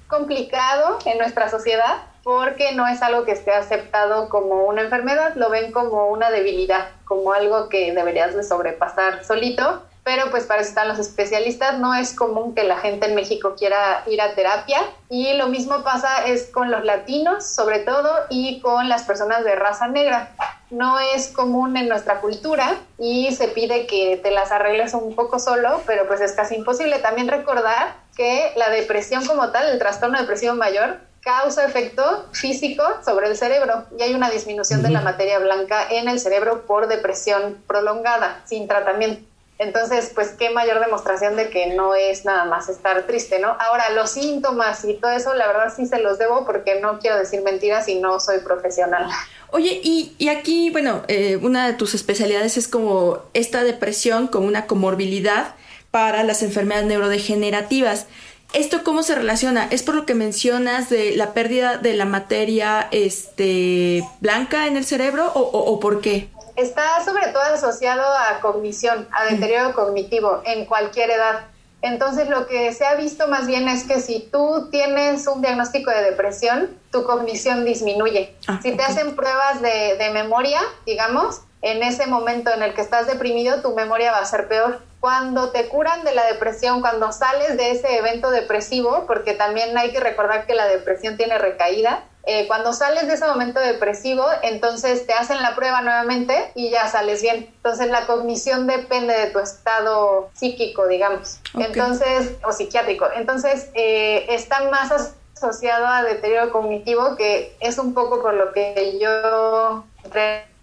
complicado 0.08 1.00
en 1.06 1.18
nuestra 1.18 1.50
sociedad 1.50 2.04
porque 2.28 2.74
no 2.74 2.86
es 2.90 3.02
algo 3.04 3.24
que 3.24 3.32
esté 3.32 3.54
aceptado 3.54 4.28
como 4.28 4.66
una 4.66 4.82
enfermedad, 4.82 5.36
lo 5.36 5.50
ven 5.50 5.72
como 5.72 6.08
una 6.08 6.30
debilidad, 6.30 6.90
como 7.06 7.32
algo 7.32 7.70
que 7.70 7.94
deberías 7.94 8.36
de 8.36 8.44
sobrepasar 8.44 9.24
solito, 9.24 9.84
pero 10.04 10.30
pues 10.30 10.44
para 10.44 10.60
eso 10.60 10.72
están 10.72 10.90
los 10.90 11.00
especialistas, 11.00 11.80
no 11.80 11.96
es 11.96 12.14
común 12.14 12.54
que 12.54 12.66
la 12.66 12.80
gente 12.80 13.08
en 13.08 13.16
México 13.16 13.56
quiera 13.58 14.04
ir 14.08 14.20
a 14.20 14.36
terapia 14.36 14.82
y 15.08 15.36
lo 15.36 15.48
mismo 15.48 15.86
pasa 15.86 16.26
es 16.26 16.48
con 16.48 16.70
los 16.70 16.84
latinos 16.84 17.46
sobre 17.46 17.80
todo 17.80 18.12
y 18.30 18.60
con 18.60 18.90
las 18.90 19.04
personas 19.04 19.46
de 19.46 19.56
raza 19.56 19.88
negra. 19.88 20.32
No 20.70 21.00
es 21.00 21.30
común 21.30 21.78
en 21.78 21.88
nuestra 21.88 22.20
cultura 22.20 22.76
y 23.00 23.34
se 23.36 23.48
pide 23.48 23.88
que 23.88 24.18
te 24.18 24.32
las 24.32 24.52
arregles 24.52 24.94
un 24.94 25.16
poco 25.16 25.40
solo, 25.40 25.82
pero 25.88 26.06
pues 26.08 26.20
es 26.20 26.34
casi 26.34 26.56
imposible. 26.56 27.00
También 27.00 27.30
recordar 27.30 27.96
que 28.18 28.52
la 28.58 28.70
depresión 28.70 29.26
como 29.26 29.52
tal, 29.52 29.70
el 29.70 29.80
trastorno 29.80 30.20
depresivo 30.20 30.56
mayor, 30.56 31.07
causa 31.28 31.66
efecto 31.66 32.26
físico 32.32 32.84
sobre 33.04 33.28
el 33.28 33.36
cerebro 33.36 33.84
y 34.00 34.02
hay 34.02 34.14
una 34.14 34.30
disminución 34.30 34.82
de 34.82 34.90
la 34.90 35.02
materia 35.02 35.40
blanca 35.40 35.86
en 35.90 36.08
el 36.08 36.22
cerebro 36.22 36.66
por 36.66 36.88
depresión 36.88 37.58
prolongada, 37.68 38.42
sin 38.46 38.66
tratamiento. 38.66 39.28
Entonces, 39.60 40.12
pues 40.16 40.30
qué 40.40 40.52
mayor 40.52 40.80
demostración 40.80 41.36
de 41.36 41.50
que 41.50 41.76
no 41.76 41.96
es 41.96 42.24
nada 42.24 42.46
más 42.46 42.70
estar 42.70 43.06
triste, 43.08 43.40
¿no? 43.40 43.58
Ahora, 43.60 43.90
los 43.90 44.12
síntomas 44.12 44.86
y 44.86 44.94
todo 44.94 45.12
eso, 45.12 45.34
la 45.34 45.48
verdad 45.48 45.74
sí 45.76 45.86
se 45.86 46.00
los 46.00 46.18
debo 46.18 46.46
porque 46.46 46.80
no 46.80 47.00
quiero 47.00 47.18
decir 47.18 47.42
mentiras 47.42 47.90
y 47.90 47.96
no 47.96 48.22
soy 48.22 48.40
profesional. 48.40 49.10
Oye, 49.52 49.82
y, 49.84 50.16
y 50.18 50.30
aquí, 50.30 50.70
bueno, 50.70 51.02
eh, 51.10 51.38
una 51.42 51.68
de 51.68 51.74
tus 51.74 51.94
especialidades 51.94 52.56
es 52.56 52.70
como 52.70 53.20
esta 53.34 53.66
depresión 53.66 54.28
como 54.28 54.48
una 54.48 54.66
comorbilidad 54.66 55.56
para 55.92 56.24
las 56.24 56.42
enfermedades 56.42 56.88
neurodegenerativas. 56.88 58.06
¿Esto 58.54 58.84
cómo 58.84 59.04
se 59.04 59.16
relaciona? 59.16 59.68
¿Es 59.70 59.84
por 59.84 59.96
lo 59.96 60.06
que 60.06 60.16
mencionas 60.16 60.90
de 60.90 61.16
la 61.16 61.34
pérdida 61.34 61.78
de 61.78 61.94
la 61.94 62.06
materia 62.06 62.88
este, 62.92 64.04
blanca 64.20 64.68
en 64.68 64.78
el 64.78 64.86
cerebro 64.86 65.32
o, 65.34 65.42
o, 65.42 65.80
por 65.80 66.02
qué? 66.02 66.30
Está 66.56 67.04
sobre 67.04 67.28
todo 67.28 67.44
asociado 67.44 68.02
a 68.02 68.40
cognición, 68.40 69.08
a 69.12 69.26
deterioro 69.26 69.74
cognitivo 69.74 70.42
en 70.46 70.66
cualquier 70.66 71.12
edad. 71.12 71.46
Entonces 71.82 72.30
lo 72.30 72.48
que 72.48 72.74
se 72.74 72.86
ha 72.86 72.96
visto 72.96 73.28
más 73.28 73.46
bien 73.46 73.68
es 73.68 73.84
que 73.84 74.00
si 74.00 74.28
tú 74.32 74.70
tienes 74.72 75.28
un 75.28 75.42
diagnóstico 75.42 75.92
de 75.92 76.02
depresión, 76.02 76.70
tu 76.92 77.04
cognición 77.04 77.66
disminuye. 77.66 78.36
Ah, 78.48 78.60
si 78.64 78.72
te 78.72 78.82
hacen 78.82 79.16
pruebas 79.16 79.62
de, 79.62 79.98
de 79.98 80.10
memoria, 80.10 80.60
digamos, 80.86 81.42
en 81.62 81.84
ese 81.84 82.08
momento 82.08 82.54
en 82.54 82.64
el 82.64 82.74
que 82.74 82.82
estás 82.82 83.08
deprimido, 83.08 83.62
tu 83.62 83.74
memoria 83.74 84.12
va 84.12 84.20
a 84.20 84.26
ser 84.26 84.48
peor 84.48 84.82
cuando 85.00 85.52
te 85.52 85.68
curan 85.68 86.04
de 86.04 86.14
la 86.14 86.26
depresión, 86.26 86.82
cuando 86.82 87.12
sales 87.12 87.58
de 87.58 87.72
ese 87.72 87.98
evento 87.98 88.32
depresivo, 88.32 89.06
porque 89.06 89.34
también 89.34 89.78
hay 89.78 89.92
que 89.92 90.00
recordar 90.00 90.46
que 90.46 90.56
la 90.56 90.68
depresión 90.68 91.18
tiene 91.18 91.38
recaída, 91.38 92.04
eh, 92.30 92.46
cuando 92.46 92.74
sales 92.74 93.08
de 93.08 93.14
ese 93.14 93.26
momento 93.26 93.62
depresivo, 93.62 94.26
entonces 94.42 95.08
te 95.08 95.14
hacen 95.14 95.42
la 95.42 95.56
prueba 95.56 95.82
nuevamente 95.82 96.52
y 96.56 96.70
ya 96.70 96.86
sales 96.90 97.22
bien. 97.22 97.50
Entonces 97.56 97.88
la 97.88 98.06
cognición 98.06 98.68
depende 98.68 99.18
de 99.18 99.28
tu 99.28 99.40
estado 99.40 100.30
psíquico, 100.34 100.88
digamos, 100.88 101.40
entonces, 101.54 102.34
o 102.44 102.52
psiquiátrico. 102.52 103.06
Entonces 103.16 103.70
eh, 103.76 104.26
está 104.28 104.70
más 104.70 105.14
asociado 105.38 105.88
a 105.88 106.04
deterioro 106.04 106.52
cognitivo, 106.52 107.16
que 107.16 107.56
es 107.62 107.78
un 107.78 107.94
poco 107.94 108.22
por 108.22 108.34
lo 108.34 108.52
que 108.52 109.00
yo, 109.00 109.86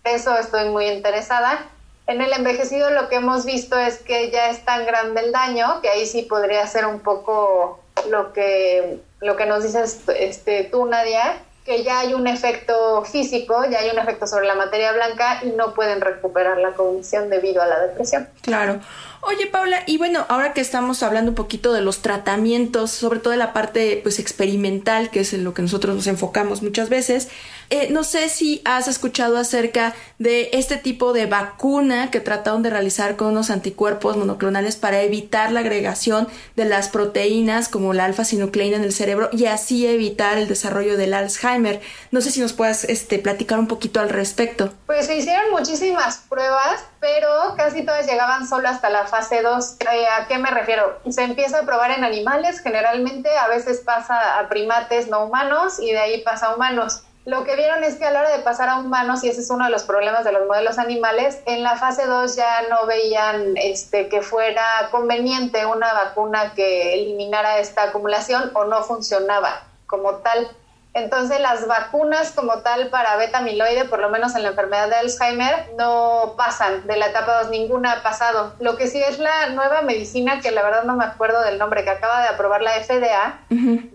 eso 0.04 0.36
estoy 0.38 0.68
muy 0.68 0.86
interesada 0.86 1.66
en 2.06 2.20
el 2.20 2.32
envejecido 2.32 2.90
lo 2.90 3.08
que 3.08 3.16
hemos 3.16 3.46
visto 3.46 3.78
es 3.78 3.98
que 3.98 4.30
ya 4.30 4.50
es 4.50 4.64
tan 4.64 4.84
grande 4.84 5.22
el 5.22 5.32
daño 5.32 5.80
que 5.80 5.88
ahí 5.88 6.06
sí 6.06 6.22
podría 6.22 6.66
ser 6.66 6.84
un 6.84 7.00
poco 7.00 7.80
lo 8.10 8.32
que, 8.32 8.98
lo 9.20 9.36
que 9.36 9.46
nos 9.46 9.62
dices 9.62 10.00
este, 10.18 10.64
tú, 10.64 10.84
Nadia, 10.84 11.38
que 11.64 11.82
ya 11.82 12.00
hay 12.00 12.12
un 12.12 12.26
efecto 12.26 13.04
físico, 13.04 13.64
ya 13.70 13.78
hay 13.78 13.88
un 13.88 13.98
efecto 13.98 14.26
sobre 14.26 14.46
la 14.46 14.54
materia 14.54 14.92
blanca 14.92 15.40
y 15.42 15.50
no 15.50 15.72
pueden 15.72 16.02
recuperar 16.02 16.58
la 16.58 16.72
cognición 16.72 17.30
debido 17.30 17.62
a 17.62 17.66
la 17.66 17.80
depresión. 17.80 18.28
Claro. 18.42 18.80
Oye, 19.22 19.46
Paula, 19.46 19.82
y 19.86 19.96
bueno, 19.96 20.26
ahora 20.28 20.52
que 20.52 20.60
estamos 20.60 21.02
hablando 21.02 21.30
un 21.30 21.34
poquito 21.34 21.72
de 21.72 21.80
los 21.80 22.02
tratamientos, 22.02 22.90
sobre 22.90 23.20
todo 23.20 23.30
de 23.30 23.38
la 23.38 23.54
parte 23.54 23.98
pues 24.02 24.18
experimental, 24.18 25.10
que 25.10 25.20
es 25.20 25.32
en 25.32 25.44
lo 25.44 25.54
que 25.54 25.62
nosotros 25.62 25.96
nos 25.96 26.06
enfocamos 26.06 26.62
muchas 26.62 26.90
veces, 26.90 27.30
eh, 27.70 27.88
no 27.90 28.04
sé 28.04 28.28
si 28.28 28.62
has 28.64 28.88
escuchado 28.88 29.36
acerca 29.36 29.94
de 30.18 30.50
este 30.52 30.76
tipo 30.76 31.12
de 31.12 31.26
vacuna 31.26 32.10
que 32.10 32.20
trataron 32.20 32.62
de 32.62 32.70
realizar 32.70 33.16
con 33.16 33.28
unos 33.28 33.50
anticuerpos 33.50 34.16
monoclonales 34.16 34.76
para 34.76 35.02
evitar 35.02 35.52
la 35.52 35.60
agregación 35.60 36.28
de 36.56 36.64
las 36.64 36.88
proteínas 36.88 37.68
como 37.68 37.92
la 37.92 38.04
alfa-sinucleína 38.04 38.76
en 38.76 38.84
el 38.84 38.92
cerebro 38.92 39.28
y 39.32 39.46
así 39.46 39.86
evitar 39.86 40.38
el 40.38 40.48
desarrollo 40.48 40.96
del 40.96 41.14
Alzheimer. 41.14 41.80
No 42.10 42.20
sé 42.20 42.30
si 42.30 42.40
nos 42.40 42.52
puedas 42.52 42.84
este, 42.84 43.18
platicar 43.18 43.58
un 43.58 43.68
poquito 43.68 44.00
al 44.00 44.08
respecto. 44.08 44.72
Pues 44.86 45.06
se 45.06 45.16
hicieron 45.16 45.50
muchísimas 45.50 46.18
pruebas, 46.28 46.84
pero 47.00 47.28
casi 47.56 47.82
todas 47.82 48.06
llegaban 48.06 48.46
solo 48.46 48.68
hasta 48.68 48.90
la 48.90 49.06
fase 49.06 49.42
2. 49.42 49.76
Eh, 49.80 50.06
¿A 50.18 50.26
qué 50.26 50.38
me 50.38 50.50
refiero? 50.50 51.00
Se 51.08 51.22
empieza 51.22 51.60
a 51.60 51.62
probar 51.62 51.90
en 51.90 52.04
animales, 52.04 52.60
generalmente 52.60 53.28
a 53.36 53.48
veces 53.48 53.80
pasa 53.80 54.38
a 54.38 54.48
primates 54.48 55.08
no 55.08 55.24
humanos 55.24 55.78
y 55.80 55.92
de 55.92 55.98
ahí 55.98 56.22
pasa 56.22 56.46
a 56.46 56.54
humanos. 56.54 57.02
Lo 57.26 57.44
que 57.44 57.56
vieron 57.56 57.82
es 57.84 57.94
que 57.94 58.04
a 58.04 58.10
la 58.10 58.20
hora 58.20 58.36
de 58.36 58.42
pasar 58.42 58.68
a 58.68 58.78
humanos, 58.78 59.24
y 59.24 59.30
ese 59.30 59.40
es 59.40 59.48
uno 59.48 59.64
de 59.64 59.70
los 59.70 59.84
problemas 59.84 60.24
de 60.24 60.32
los 60.32 60.46
modelos 60.46 60.78
animales, 60.78 61.40
en 61.46 61.62
la 61.62 61.76
fase 61.76 62.06
2 62.06 62.36
ya 62.36 62.62
no 62.68 62.84
veían 62.86 63.56
este, 63.56 64.08
que 64.08 64.20
fuera 64.20 64.62
conveniente 64.90 65.64
una 65.64 65.92
vacuna 65.94 66.52
que 66.54 66.92
eliminara 66.92 67.58
esta 67.58 67.84
acumulación 67.84 68.50
o 68.52 68.64
no 68.64 68.82
funcionaba 68.82 69.62
como 69.86 70.16
tal. 70.16 70.48
Entonces 70.92 71.40
las 71.40 71.66
vacunas 71.66 72.30
como 72.32 72.58
tal 72.58 72.88
para 72.88 73.16
beta 73.16 73.38
amiloide, 73.38 73.86
por 73.86 74.00
lo 74.00 74.10
menos 74.10 74.36
en 74.36 74.42
la 74.42 74.50
enfermedad 74.50 74.88
de 74.88 74.96
Alzheimer, 74.96 75.72
no 75.78 76.34
pasan 76.36 76.86
de 76.86 76.98
la 76.98 77.06
etapa 77.06 77.42
2, 77.42 77.50
ninguna 77.50 77.92
ha 77.92 78.02
pasado. 78.02 78.52
Lo 78.60 78.76
que 78.76 78.86
sí 78.86 79.02
es 79.02 79.18
la 79.18 79.48
nueva 79.48 79.80
medicina, 79.80 80.40
que 80.40 80.50
la 80.50 80.62
verdad 80.62 80.84
no 80.84 80.94
me 80.94 81.04
acuerdo 81.04 81.40
del 81.40 81.58
nombre, 81.58 81.84
que 81.84 81.90
acaba 81.90 82.20
de 82.20 82.28
aprobar 82.28 82.60
la 82.60 82.72
FDA, 82.72 83.40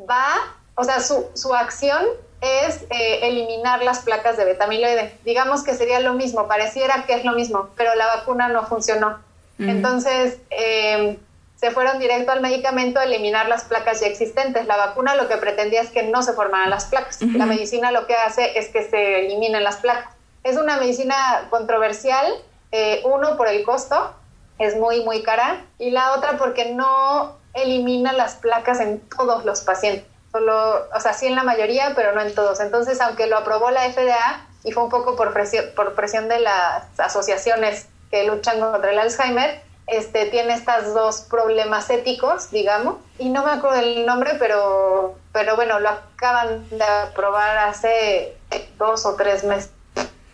va, 0.10 0.34
o 0.74 0.84
sea, 0.84 1.00
su, 1.00 1.30
su 1.36 1.54
acción 1.54 2.04
es 2.42 2.84
eh, 2.90 3.20
eliminar 3.24 3.84
las 3.84 4.00
placas 4.00 4.38
de 4.38 4.46
beta 4.46 4.66
amiloide. 4.66 5.14
Digamos 5.26 5.64
que 5.64 5.74
sería 5.74 6.00
lo 6.00 6.14
mismo, 6.14 6.48
pareciera 6.48 7.04
que 7.06 7.14
es 7.14 7.26
lo 7.26 7.34
mismo, 7.34 7.70
pero 7.76 7.94
la 7.96 8.08
vacuna 8.08 8.48
no 8.50 8.66
funcionó. 8.66 9.20
Entonces, 9.60 10.38
eh, 10.52 11.18
se 11.60 11.72
fueron 11.72 12.00
directo 12.00 12.32
al 12.32 12.40
medicamento 12.40 13.02
a 13.02 13.04
eliminar 13.04 13.50
las 13.50 13.66
placas 13.66 14.00
ya 14.00 14.08
existentes. 14.08 14.66
La 14.68 14.78
vacuna 14.78 15.16
lo 15.16 15.28
que 15.28 15.36
pretendía 15.36 15.82
es 15.82 15.90
que 15.90 16.04
no 16.04 16.24
se 16.24 16.32
formaran 16.32 16.70
las 16.70 16.86
placas. 16.86 17.22
La 17.22 17.46
medicina 17.46 17.92
lo 17.92 18.08
que 18.08 18.16
hace 18.16 18.58
es 18.58 18.70
que 18.70 18.90
se 18.90 19.26
eliminen 19.26 19.66
las 19.66 19.76
placas. 19.78 20.14
Es 20.46 20.56
una 20.56 20.78
medicina 20.78 21.48
controversial, 21.50 22.26
eh, 22.72 23.02
uno 23.04 23.36
por 23.36 23.50
el 23.50 23.64
costo, 23.66 24.14
es 24.58 24.78
muy, 24.78 25.04
muy 25.04 25.22
cara, 25.22 25.66
y 25.78 25.92
la 25.92 26.14
otra 26.14 26.38
porque 26.38 26.72
no 26.72 27.36
elimina 27.54 28.14
las 28.14 28.36
placas 28.36 28.80
en 28.80 29.02
todos 29.02 29.44
los 29.44 29.62
pacientes. 29.62 30.09
Solo, 30.32 30.88
o 30.94 31.00
sea, 31.00 31.14
sí 31.14 31.28
en 31.28 31.36
la 31.36 31.44
mayoría, 31.44 31.94
pero 31.96 32.14
no 32.14 32.22
en 32.22 32.34
todos. 32.36 32.60
Entonces, 32.60 33.02
aunque 33.02 33.28
lo 33.28 33.38
aprobó 33.38 33.72
la 33.72 33.90
FDA 33.92 34.46
y 34.64 34.72
fue 34.72 34.84
un 34.84 34.90
poco 34.90 35.16
por 35.16 35.34
presión, 35.34 35.66
por 35.76 35.96
presión 35.96 36.28
de 36.28 36.40
las 36.40 36.84
asociaciones 37.00 37.88
que 38.12 38.26
luchan 38.26 38.60
contra 38.60 38.92
el 38.92 39.00
Alzheimer, 39.00 39.62
este, 39.88 40.28
tiene 40.28 40.54
estos 40.54 40.94
dos 40.94 41.22
problemas 41.22 41.90
éticos, 41.90 42.52
digamos, 42.52 42.98
y 43.18 43.30
no 43.30 43.44
me 43.44 43.52
acuerdo 43.52 43.80
el 43.80 44.06
nombre, 44.06 44.36
pero, 44.38 45.16
pero 45.34 45.56
bueno, 45.56 45.80
lo 45.80 45.90
acaban 45.90 46.70
de 46.70 46.84
aprobar 46.84 47.58
hace 47.58 48.38
dos 48.78 49.06
o 49.06 49.16
tres 49.16 49.44
meses. 49.44 49.72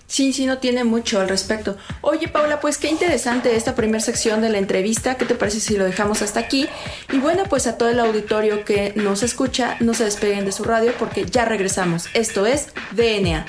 Sí, 0.07 0.33
sí, 0.33 0.45
no 0.45 0.59
tiene 0.59 0.83
mucho 0.83 1.19
al 1.19 1.27
respecto. 1.27 1.77
Oye, 2.01 2.27
Paula, 2.27 2.59
pues 2.59 2.77
qué 2.77 2.89
interesante 2.89 3.55
esta 3.55 3.75
primera 3.75 3.99
sección 3.99 4.41
de 4.41 4.49
la 4.49 4.59
entrevista. 4.59 5.15
¿Qué 5.15 5.25
te 5.25 5.35
parece 5.35 5.59
si 5.59 5.75
lo 5.77 5.83
dejamos 5.83 6.21
hasta 6.21 6.39
aquí? 6.39 6.67
Y 7.11 7.17
bueno, 7.17 7.43
pues 7.49 7.65
a 7.67 7.77
todo 7.77 7.89
el 7.89 7.99
auditorio 7.99 8.63
que 8.65 8.93
nos 8.95 9.23
escucha, 9.23 9.77
no 9.79 9.93
se 9.93 10.05
despeguen 10.05 10.45
de 10.45 10.51
su 10.51 10.63
radio 10.63 10.93
porque 10.99 11.25
ya 11.25 11.45
regresamos. 11.45 12.07
Esto 12.13 12.45
es 12.45 12.69
DNA. 12.91 13.45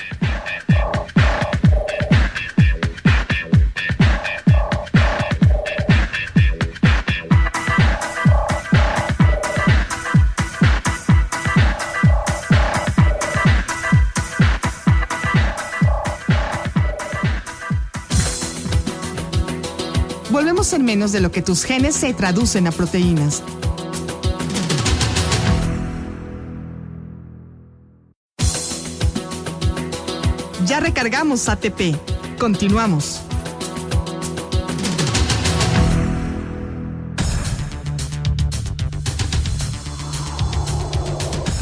En 20.73 20.83
menos 20.83 21.13
de 21.13 21.21
lo 21.21 21.31
que 21.31 21.41
tus 21.41 21.63
genes 21.63 21.95
se 21.95 22.13
traducen 22.13 22.67
a 22.67 22.71
proteínas. 22.71 23.41
Ya 30.65 30.81
recargamos 30.81 31.47
ATP. 31.47 31.95
Continuamos. 32.37 33.26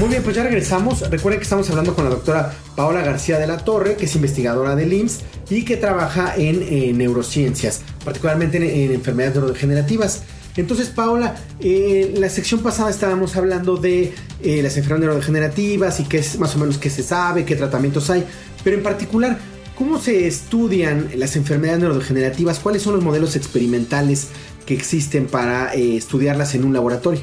Muy 0.06 0.12
bien, 0.12 0.24
pues 0.24 0.36
ya 0.36 0.44
regresamos. 0.44 1.02
Recuerden 1.10 1.40
que 1.40 1.46
estamos 1.46 1.68
hablando 1.72 1.96
con 1.96 2.04
la 2.04 2.12
doctora 2.12 2.54
Paola 2.76 3.02
García 3.02 3.40
de 3.40 3.48
la 3.48 3.58
Torre, 3.58 3.96
que 3.96 4.06
es 4.06 4.16
investigadora 4.16 4.76
del 4.76 4.94
IMSS 4.94 5.22
y 5.50 5.66
que 5.66 5.78
trabaja 5.78 6.36
en, 6.36 6.62
eh, 6.62 6.94
neurociencias, 6.94 7.82
particularmente 8.04 8.58
en, 8.58 8.92
enfermedades 8.92 9.38
neurodegenerativas. 9.38 10.22
Entonces, 10.58 10.90
Paola, 10.90 11.36
eh, 11.60 12.12
en 12.14 12.22
la 12.22 12.30
sección 12.30 12.60
pasada 12.60 12.92
estábamos 12.92 13.36
hablando 13.36 13.78
de 13.78 14.14
eh, 14.44 14.62
las 14.62 14.78
enfermedades 14.78 15.06
neurodegenerativas 15.06 16.00
y 16.00 16.04
qué 16.04 16.20
es 16.20 16.38
más 16.38 16.56
o 16.56 16.60
menos 16.60 16.78
qué 16.78 16.92
se 16.92 17.02
sabe, 17.02 17.44
qué 17.44 17.56
tratamientos 17.56 18.08
hay, 18.12 18.24
pero 18.64 18.78
en 18.78 18.84
particular, 18.84 19.40
¿cómo 19.76 20.00
se 20.00 20.28
estudian 20.28 21.10
las 21.16 21.36
enfermedades 21.36 21.82
neurodegenerativas? 21.82 22.60
¿Cuáles 22.60 22.84
son 22.84 22.94
los 22.94 23.04
modelos 23.04 23.36
experimentales 23.36 24.28
que 24.68 24.76
existen 24.76 25.26
para 25.26 25.74
estudiarlas 25.74 26.54
en 26.54 26.64
un 26.64 26.74
laboratorio? 26.74 27.22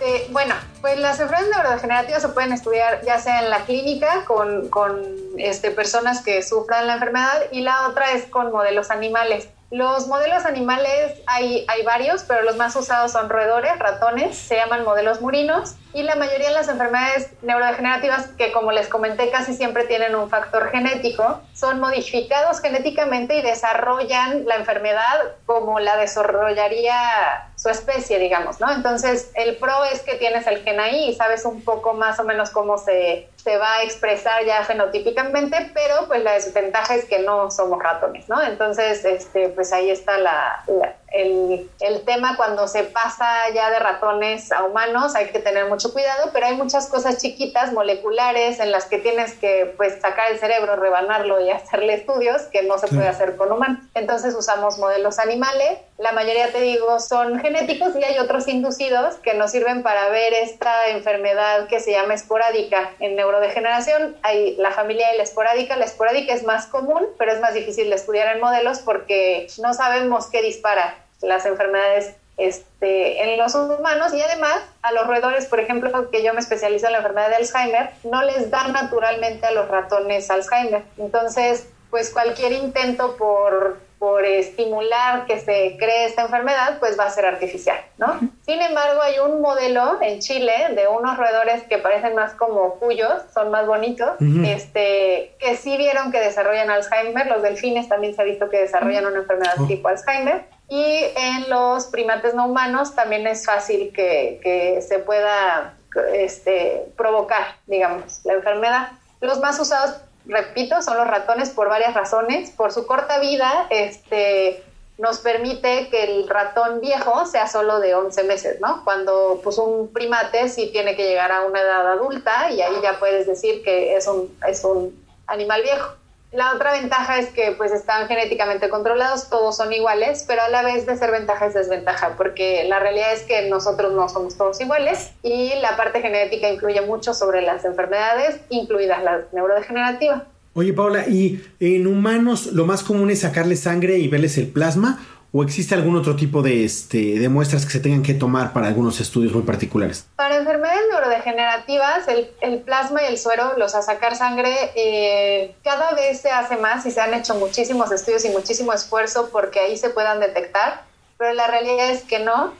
Este, 0.00 0.32
bueno, 0.32 0.54
pues 0.80 0.98
las 0.98 1.20
enfermedades 1.20 1.54
neurodegenerativas 1.54 2.22
se 2.22 2.28
pueden 2.28 2.52
estudiar 2.52 3.02
ya 3.04 3.18
sea 3.18 3.42
en 3.42 3.50
la 3.50 3.64
clínica 3.66 4.24
con, 4.24 4.70
con 4.70 5.02
este, 5.36 5.70
personas 5.70 6.22
que 6.22 6.42
sufran 6.42 6.86
la 6.86 6.94
enfermedad 6.94 7.42
y 7.52 7.60
la 7.60 7.86
otra 7.86 8.12
es 8.12 8.24
con 8.24 8.50
modelos 8.50 8.90
animales. 8.90 9.48
Los 9.70 10.08
modelos 10.08 10.46
animales 10.46 11.12
hay, 11.26 11.66
hay 11.68 11.84
varios, 11.84 12.22
pero 12.22 12.42
los 12.42 12.56
más 12.56 12.74
usados 12.76 13.12
son 13.12 13.28
roedores, 13.28 13.78
ratones, 13.78 14.36
se 14.36 14.56
llaman 14.56 14.84
modelos 14.84 15.20
murinos 15.20 15.74
y 15.92 16.02
la 16.02 16.14
mayoría 16.14 16.48
de 16.48 16.54
las 16.54 16.68
enfermedades 16.68 17.30
neurodegenerativas, 17.42 18.28
que 18.38 18.52
como 18.52 18.70
les 18.72 18.88
comenté 18.88 19.30
casi 19.30 19.54
siempre 19.54 19.84
tienen 19.84 20.14
un 20.14 20.30
factor 20.30 20.70
genético, 20.70 21.40
son 21.52 21.80
modificados 21.80 22.60
genéticamente 22.60 23.36
y 23.36 23.42
desarrollan 23.42 24.46
la 24.46 24.56
enfermedad 24.56 25.32
como 25.46 25.80
la 25.80 25.96
desarrollaría 25.96 27.50
su 27.56 27.68
especie, 27.68 28.18
digamos, 28.18 28.60
¿no? 28.60 28.70
Entonces, 28.72 29.30
el 29.34 29.56
pro 29.56 29.84
es 29.84 30.00
que 30.00 30.14
tienes 30.14 30.46
el 30.46 30.62
gen 30.62 30.80
ahí 30.80 31.10
y 31.10 31.14
sabes 31.14 31.44
un 31.44 31.62
poco 31.62 31.92
más 31.92 32.18
o 32.18 32.24
menos 32.24 32.50
cómo 32.50 32.78
se, 32.78 33.28
se 33.36 33.58
va 33.58 33.76
a 33.76 33.82
expresar 33.82 34.44
ya 34.44 34.64
fenotípicamente, 34.64 35.70
pero 35.74 36.06
pues 36.06 36.22
la 36.22 36.32
desventaja 36.32 36.94
es 36.94 37.04
que 37.04 37.18
no 37.18 37.50
somos 37.50 37.82
ratones, 37.82 38.28
¿no? 38.28 38.40
Entonces, 38.42 39.04
este, 39.04 39.48
pues 39.50 39.72
ahí 39.72 39.90
está 39.90 40.16
la, 40.18 40.64
el, 41.10 41.68
el, 41.80 42.02
tema 42.02 42.36
cuando 42.36 42.68
se 42.68 42.84
pasa 42.84 43.26
ya 43.52 43.70
de 43.70 43.78
ratones 43.78 44.52
a 44.52 44.64
humanos, 44.64 45.14
hay 45.14 45.26
que 45.26 45.40
tener 45.40 45.66
mucho 45.68 45.92
cuidado, 45.92 46.30
pero 46.32 46.46
hay 46.46 46.56
muchas 46.56 46.88
cosas 46.88 47.18
chiquitas, 47.18 47.72
moleculares, 47.72 48.60
en 48.60 48.70
las 48.70 48.86
que 48.86 48.98
tienes 48.98 49.34
que 49.34 49.74
pues 49.76 50.00
sacar 50.00 50.30
el 50.30 50.38
cerebro, 50.38 50.76
rebanarlo 50.76 51.40
y 51.40 51.50
hacerle 51.50 51.94
estudios 51.94 52.42
que 52.52 52.62
no 52.62 52.78
se 52.78 52.88
puede 52.88 53.08
hacer 53.08 53.36
con 53.36 53.52
humanos. 53.52 53.82
Entonces 53.94 54.34
usamos 54.34 54.78
modelos 54.78 55.18
animales, 55.18 55.78
la 55.98 56.12
mayoría 56.12 56.50
te 56.52 56.60
digo 56.60 57.00
son 57.00 57.38
genéticos 57.40 57.94
y 57.96 58.04
hay 58.04 58.18
otros 58.18 58.46
inducidos 58.48 59.16
que 59.16 59.34
nos 59.34 59.50
sirven 59.50 59.82
para 59.82 60.08
ver 60.10 60.32
esta 60.32 60.88
enfermedad 60.88 61.66
que 61.68 61.80
se 61.80 61.92
llama 61.92 62.14
esporádica. 62.14 62.90
En 63.00 63.16
neurodegeneración 63.16 64.16
hay 64.22 64.56
la 64.56 64.70
familia 64.70 65.10
de 65.10 65.16
la 65.16 65.24
esporádica, 65.24 65.76
la 65.76 65.84
esporádica 65.84 66.32
es 66.32 66.44
más 66.44 66.66
común, 66.66 67.04
pero 67.18 67.32
es 67.32 67.40
más 67.40 67.54
difícil 67.54 67.90
de 67.90 67.96
estudiar 67.96 68.34
en 68.34 68.40
modelos 68.40 68.78
porque 68.78 69.48
no 69.60 69.74
sabemos 69.74 70.28
qué 70.28 70.42
dispara 70.42 70.99
las 71.22 71.46
enfermedades 71.46 72.14
este, 72.36 73.22
en 73.22 73.38
los 73.38 73.54
humanos 73.54 74.14
y 74.14 74.22
además 74.22 74.62
a 74.82 74.92
los 74.92 75.06
roedores, 75.06 75.46
por 75.46 75.60
ejemplo, 75.60 76.10
que 76.10 76.22
yo 76.22 76.32
me 76.32 76.40
especializo 76.40 76.86
en 76.86 76.92
la 76.92 76.98
enfermedad 76.98 77.28
de 77.28 77.36
Alzheimer, 77.36 77.90
no 78.04 78.22
les 78.22 78.50
dan 78.50 78.72
naturalmente 78.72 79.46
a 79.46 79.50
los 79.50 79.68
ratones 79.68 80.30
Alzheimer. 80.30 80.82
Entonces, 80.96 81.68
pues 81.90 82.10
cualquier 82.10 82.52
intento 82.52 83.16
por 83.16 83.78
por 84.00 84.24
estimular 84.24 85.26
que 85.26 85.38
se 85.40 85.76
cree 85.78 86.06
esta 86.06 86.22
enfermedad, 86.22 86.78
pues 86.80 86.98
va 86.98 87.04
a 87.04 87.10
ser 87.10 87.26
artificial, 87.26 87.78
¿no? 87.98 88.18
Sin 88.46 88.62
embargo, 88.62 89.02
hay 89.02 89.18
un 89.18 89.42
modelo 89.42 89.98
en 90.00 90.20
Chile 90.20 90.54
de 90.74 90.88
unos 90.88 91.18
roedores 91.18 91.64
que 91.64 91.76
parecen 91.76 92.14
más 92.14 92.32
como 92.32 92.76
cuyos, 92.76 93.12
son 93.34 93.50
más 93.50 93.66
bonitos, 93.66 94.12
este, 94.46 95.36
que 95.38 95.54
sí 95.54 95.76
vieron 95.76 96.10
que 96.10 96.18
desarrollan 96.18 96.70
Alzheimer, 96.70 97.26
los 97.26 97.42
delfines 97.42 97.90
también 97.90 98.16
se 98.16 98.22
ha 98.22 98.24
visto 98.24 98.48
que 98.48 98.60
desarrollan 98.60 99.04
una 99.04 99.18
enfermedad 99.18 99.54
Oh. 99.58 99.66
tipo 99.66 99.88
Alzheimer, 99.88 100.46
y 100.70 101.04
en 101.16 101.50
los 101.50 101.86
primates 101.86 102.34
no 102.34 102.46
humanos 102.46 102.94
también 102.94 103.26
es 103.26 103.44
fácil 103.44 103.92
que, 103.92 104.40
que 104.42 104.80
se 104.80 105.00
pueda 105.00 105.74
este, 106.14 106.86
provocar, 106.96 107.56
digamos, 107.66 108.20
la 108.24 108.34
enfermedad. 108.34 108.88
Los 109.20 109.40
más 109.40 109.58
usados 109.60 109.96
repito, 110.26 110.80
son 110.82 110.96
los 110.96 111.06
ratones 111.06 111.50
por 111.50 111.68
varias 111.68 111.94
razones. 111.94 112.50
Por 112.50 112.72
su 112.72 112.86
corta 112.86 113.18
vida, 113.18 113.66
este, 113.70 114.62
nos 114.98 115.18
permite 115.18 115.88
que 115.88 116.04
el 116.04 116.28
ratón 116.28 116.80
viejo 116.80 117.26
sea 117.26 117.46
solo 117.46 117.80
de 117.80 117.94
11 117.94 118.24
meses, 118.24 118.60
¿no? 118.60 118.84
Cuando 118.84 119.40
pues 119.42 119.58
un 119.58 119.92
primate 119.92 120.48
sí 120.48 120.70
tiene 120.72 120.96
que 120.96 121.06
llegar 121.06 121.32
a 121.32 121.42
una 121.42 121.60
edad 121.60 121.92
adulta 121.92 122.50
y 122.50 122.60
ahí 122.60 122.74
ya 122.82 122.98
puedes 122.98 123.26
decir 123.26 123.62
que 123.62 123.96
es 123.96 124.06
un, 124.06 124.36
es 124.46 124.64
un 124.64 125.04
animal 125.26 125.62
viejo. 125.62 125.94
La 126.32 126.54
otra 126.54 126.72
ventaja 126.72 127.18
es 127.18 127.28
que 127.30 127.54
pues 127.58 127.72
están 127.72 128.06
genéticamente 128.06 128.68
controlados, 128.68 129.28
todos 129.28 129.56
son 129.56 129.72
iguales, 129.72 130.24
pero 130.28 130.42
a 130.42 130.48
la 130.48 130.62
vez 130.62 130.86
de 130.86 130.96
ser 130.96 131.10
ventaja 131.10 131.46
es 131.46 131.54
desventaja, 131.54 132.14
porque 132.16 132.64
la 132.68 132.78
realidad 132.78 133.12
es 133.12 133.22
que 133.22 133.48
nosotros 133.48 133.92
no 133.94 134.08
somos 134.08 134.36
todos 134.36 134.60
iguales 134.60 135.10
y 135.24 135.52
la 135.60 135.76
parte 135.76 136.00
genética 136.00 136.48
influye 136.48 136.82
mucho 136.82 137.14
sobre 137.14 137.42
las 137.42 137.64
enfermedades, 137.64 138.40
incluidas 138.48 139.02
las 139.02 139.32
neurodegenerativas. 139.32 140.22
Oye, 140.54 140.72
Paula, 140.72 141.08
¿y 141.08 141.44
en 141.58 141.88
humanos 141.88 142.46
lo 142.46 142.64
más 142.64 142.84
común 142.84 143.10
es 143.10 143.20
sacarles 143.20 143.60
sangre 143.60 143.98
y 143.98 144.06
verles 144.06 144.38
el 144.38 144.48
plasma? 144.48 145.00
¿O 145.32 145.44
existe 145.44 145.76
algún 145.76 145.96
otro 145.96 146.16
tipo 146.16 146.42
de, 146.42 146.64
este, 146.64 147.18
de 147.18 147.28
muestras 147.28 147.64
que 147.64 147.70
se 147.70 147.78
tengan 147.78 148.02
que 148.02 148.14
tomar 148.14 148.52
para 148.52 148.66
algunos 148.66 149.00
estudios 149.00 149.32
muy 149.32 149.42
particulares? 149.42 150.06
Para 150.16 150.36
enfermedades 150.36 150.80
neurodegenerativas, 150.90 152.08
el, 152.08 152.32
el 152.40 152.58
plasma 152.58 153.02
y 153.04 153.06
el 153.06 153.16
suero, 153.16 153.56
los 153.56 153.76
a 153.76 153.82
sacar 153.82 154.16
sangre, 154.16 154.52
eh, 154.74 155.54
cada 155.62 155.92
vez 155.92 156.20
se 156.20 156.30
hace 156.30 156.56
más 156.56 156.84
y 156.84 156.90
se 156.90 157.00
han 157.00 157.14
hecho 157.14 157.36
muchísimos 157.36 157.92
estudios 157.92 158.24
y 158.24 158.30
muchísimo 158.30 158.72
esfuerzo 158.72 159.28
porque 159.30 159.60
ahí 159.60 159.76
se 159.76 159.90
puedan 159.90 160.18
detectar, 160.18 160.82
pero 161.16 161.32
la 161.34 161.46
realidad 161.46 161.90
es 161.90 162.02
que 162.02 162.18
no. 162.18 162.52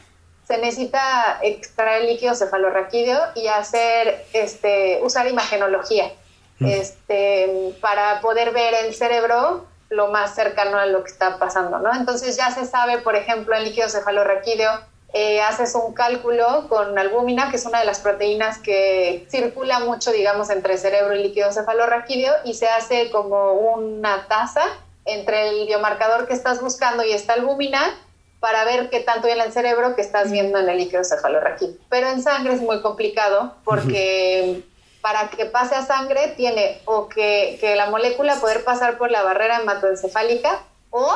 Se 0.47 0.59
necesita 0.59 1.39
extraer 1.43 2.05
líquido 2.05 2.35
cefalorraquídeo 2.35 3.21
y 3.37 3.47
hacer, 3.49 4.27
este, 4.33 5.01
usar 5.03 5.29
imagenología 5.29 6.13
este, 6.61 7.75
para 7.81 8.21
poder 8.21 8.53
ver 8.53 8.75
el 8.85 8.95
cerebro 8.95 9.67
lo 9.91 10.09
más 10.09 10.35
cercano 10.35 10.79
a 10.79 10.87
lo 10.87 11.05
que 11.05 11.11
está 11.11 11.39
pasando, 11.39 11.79
¿no? 11.79 11.93
Entonces 11.95 12.37
ya 12.37 12.51
se 12.51 12.65
sabe, 12.65 12.99
por 12.99 13.17
ejemplo, 13.17 13.55
en 13.57 13.65
líquido 13.65 13.89
cefalorraquídeo, 13.89 14.71
eh, 15.13 15.41
haces 15.43 15.75
un 15.75 15.93
cálculo 15.93 16.67
con 16.69 16.97
albúmina, 16.97 17.51
que 17.51 17.57
es 17.57 17.67
una 17.67 17.81
de 17.81 17.85
las 17.85 17.99
proteínas 17.99 18.59
que 18.59 19.27
circula 19.29 19.81
mucho, 19.81 20.13
digamos, 20.13 20.51
entre 20.51 20.79
cerebro 20.79 21.15
y 21.17 21.23
líquido 21.23 21.53
cefalorraquídeo, 21.53 22.33
y 22.45 22.55
se 22.55 22.69
hace 22.69 23.11
como 23.11 23.53
una 23.55 24.29
tasa 24.29 24.63
entre 25.05 25.49
el 25.49 25.67
biomarcador 25.67 26.29
que 26.29 26.35
estás 26.35 26.61
buscando 26.61 27.03
y 27.05 27.13
esta 27.13 27.33
albúmina 27.33 27.81
para 28.39 28.65
ver 28.65 28.89
qué 28.89 29.01
tanto 29.01 29.27
hay 29.27 29.35
en 29.35 29.41
el 29.41 29.53
cerebro 29.53 29.97
que 29.97 30.03
estás 30.03 30.31
viendo 30.31 30.59
en 30.59 30.69
el 30.69 30.79
líquido 30.79 31.03
cefalorraquídeo. 31.05 31.77
Pero 31.89 32.09
en 32.09 32.23
sangre 32.23 32.55
es 32.55 32.61
muy 32.61 32.81
complicado 32.81 33.55
porque 33.65 34.63
para 35.01 35.31
que 35.31 35.47
pase 35.47 35.75
a 35.75 35.85
sangre 35.85 36.35
tiene 36.37 36.81
o 36.85 37.09
que, 37.09 37.57
que, 37.61 37.77
la 37.77 37.87
molécula 37.91 38.37
poder 38.37 38.65
pasar 38.65 38.99
por 38.99 39.11
la 39.11 39.23
barrera 39.23 39.61
hematoencefálica 39.61 40.63
o 40.91 41.11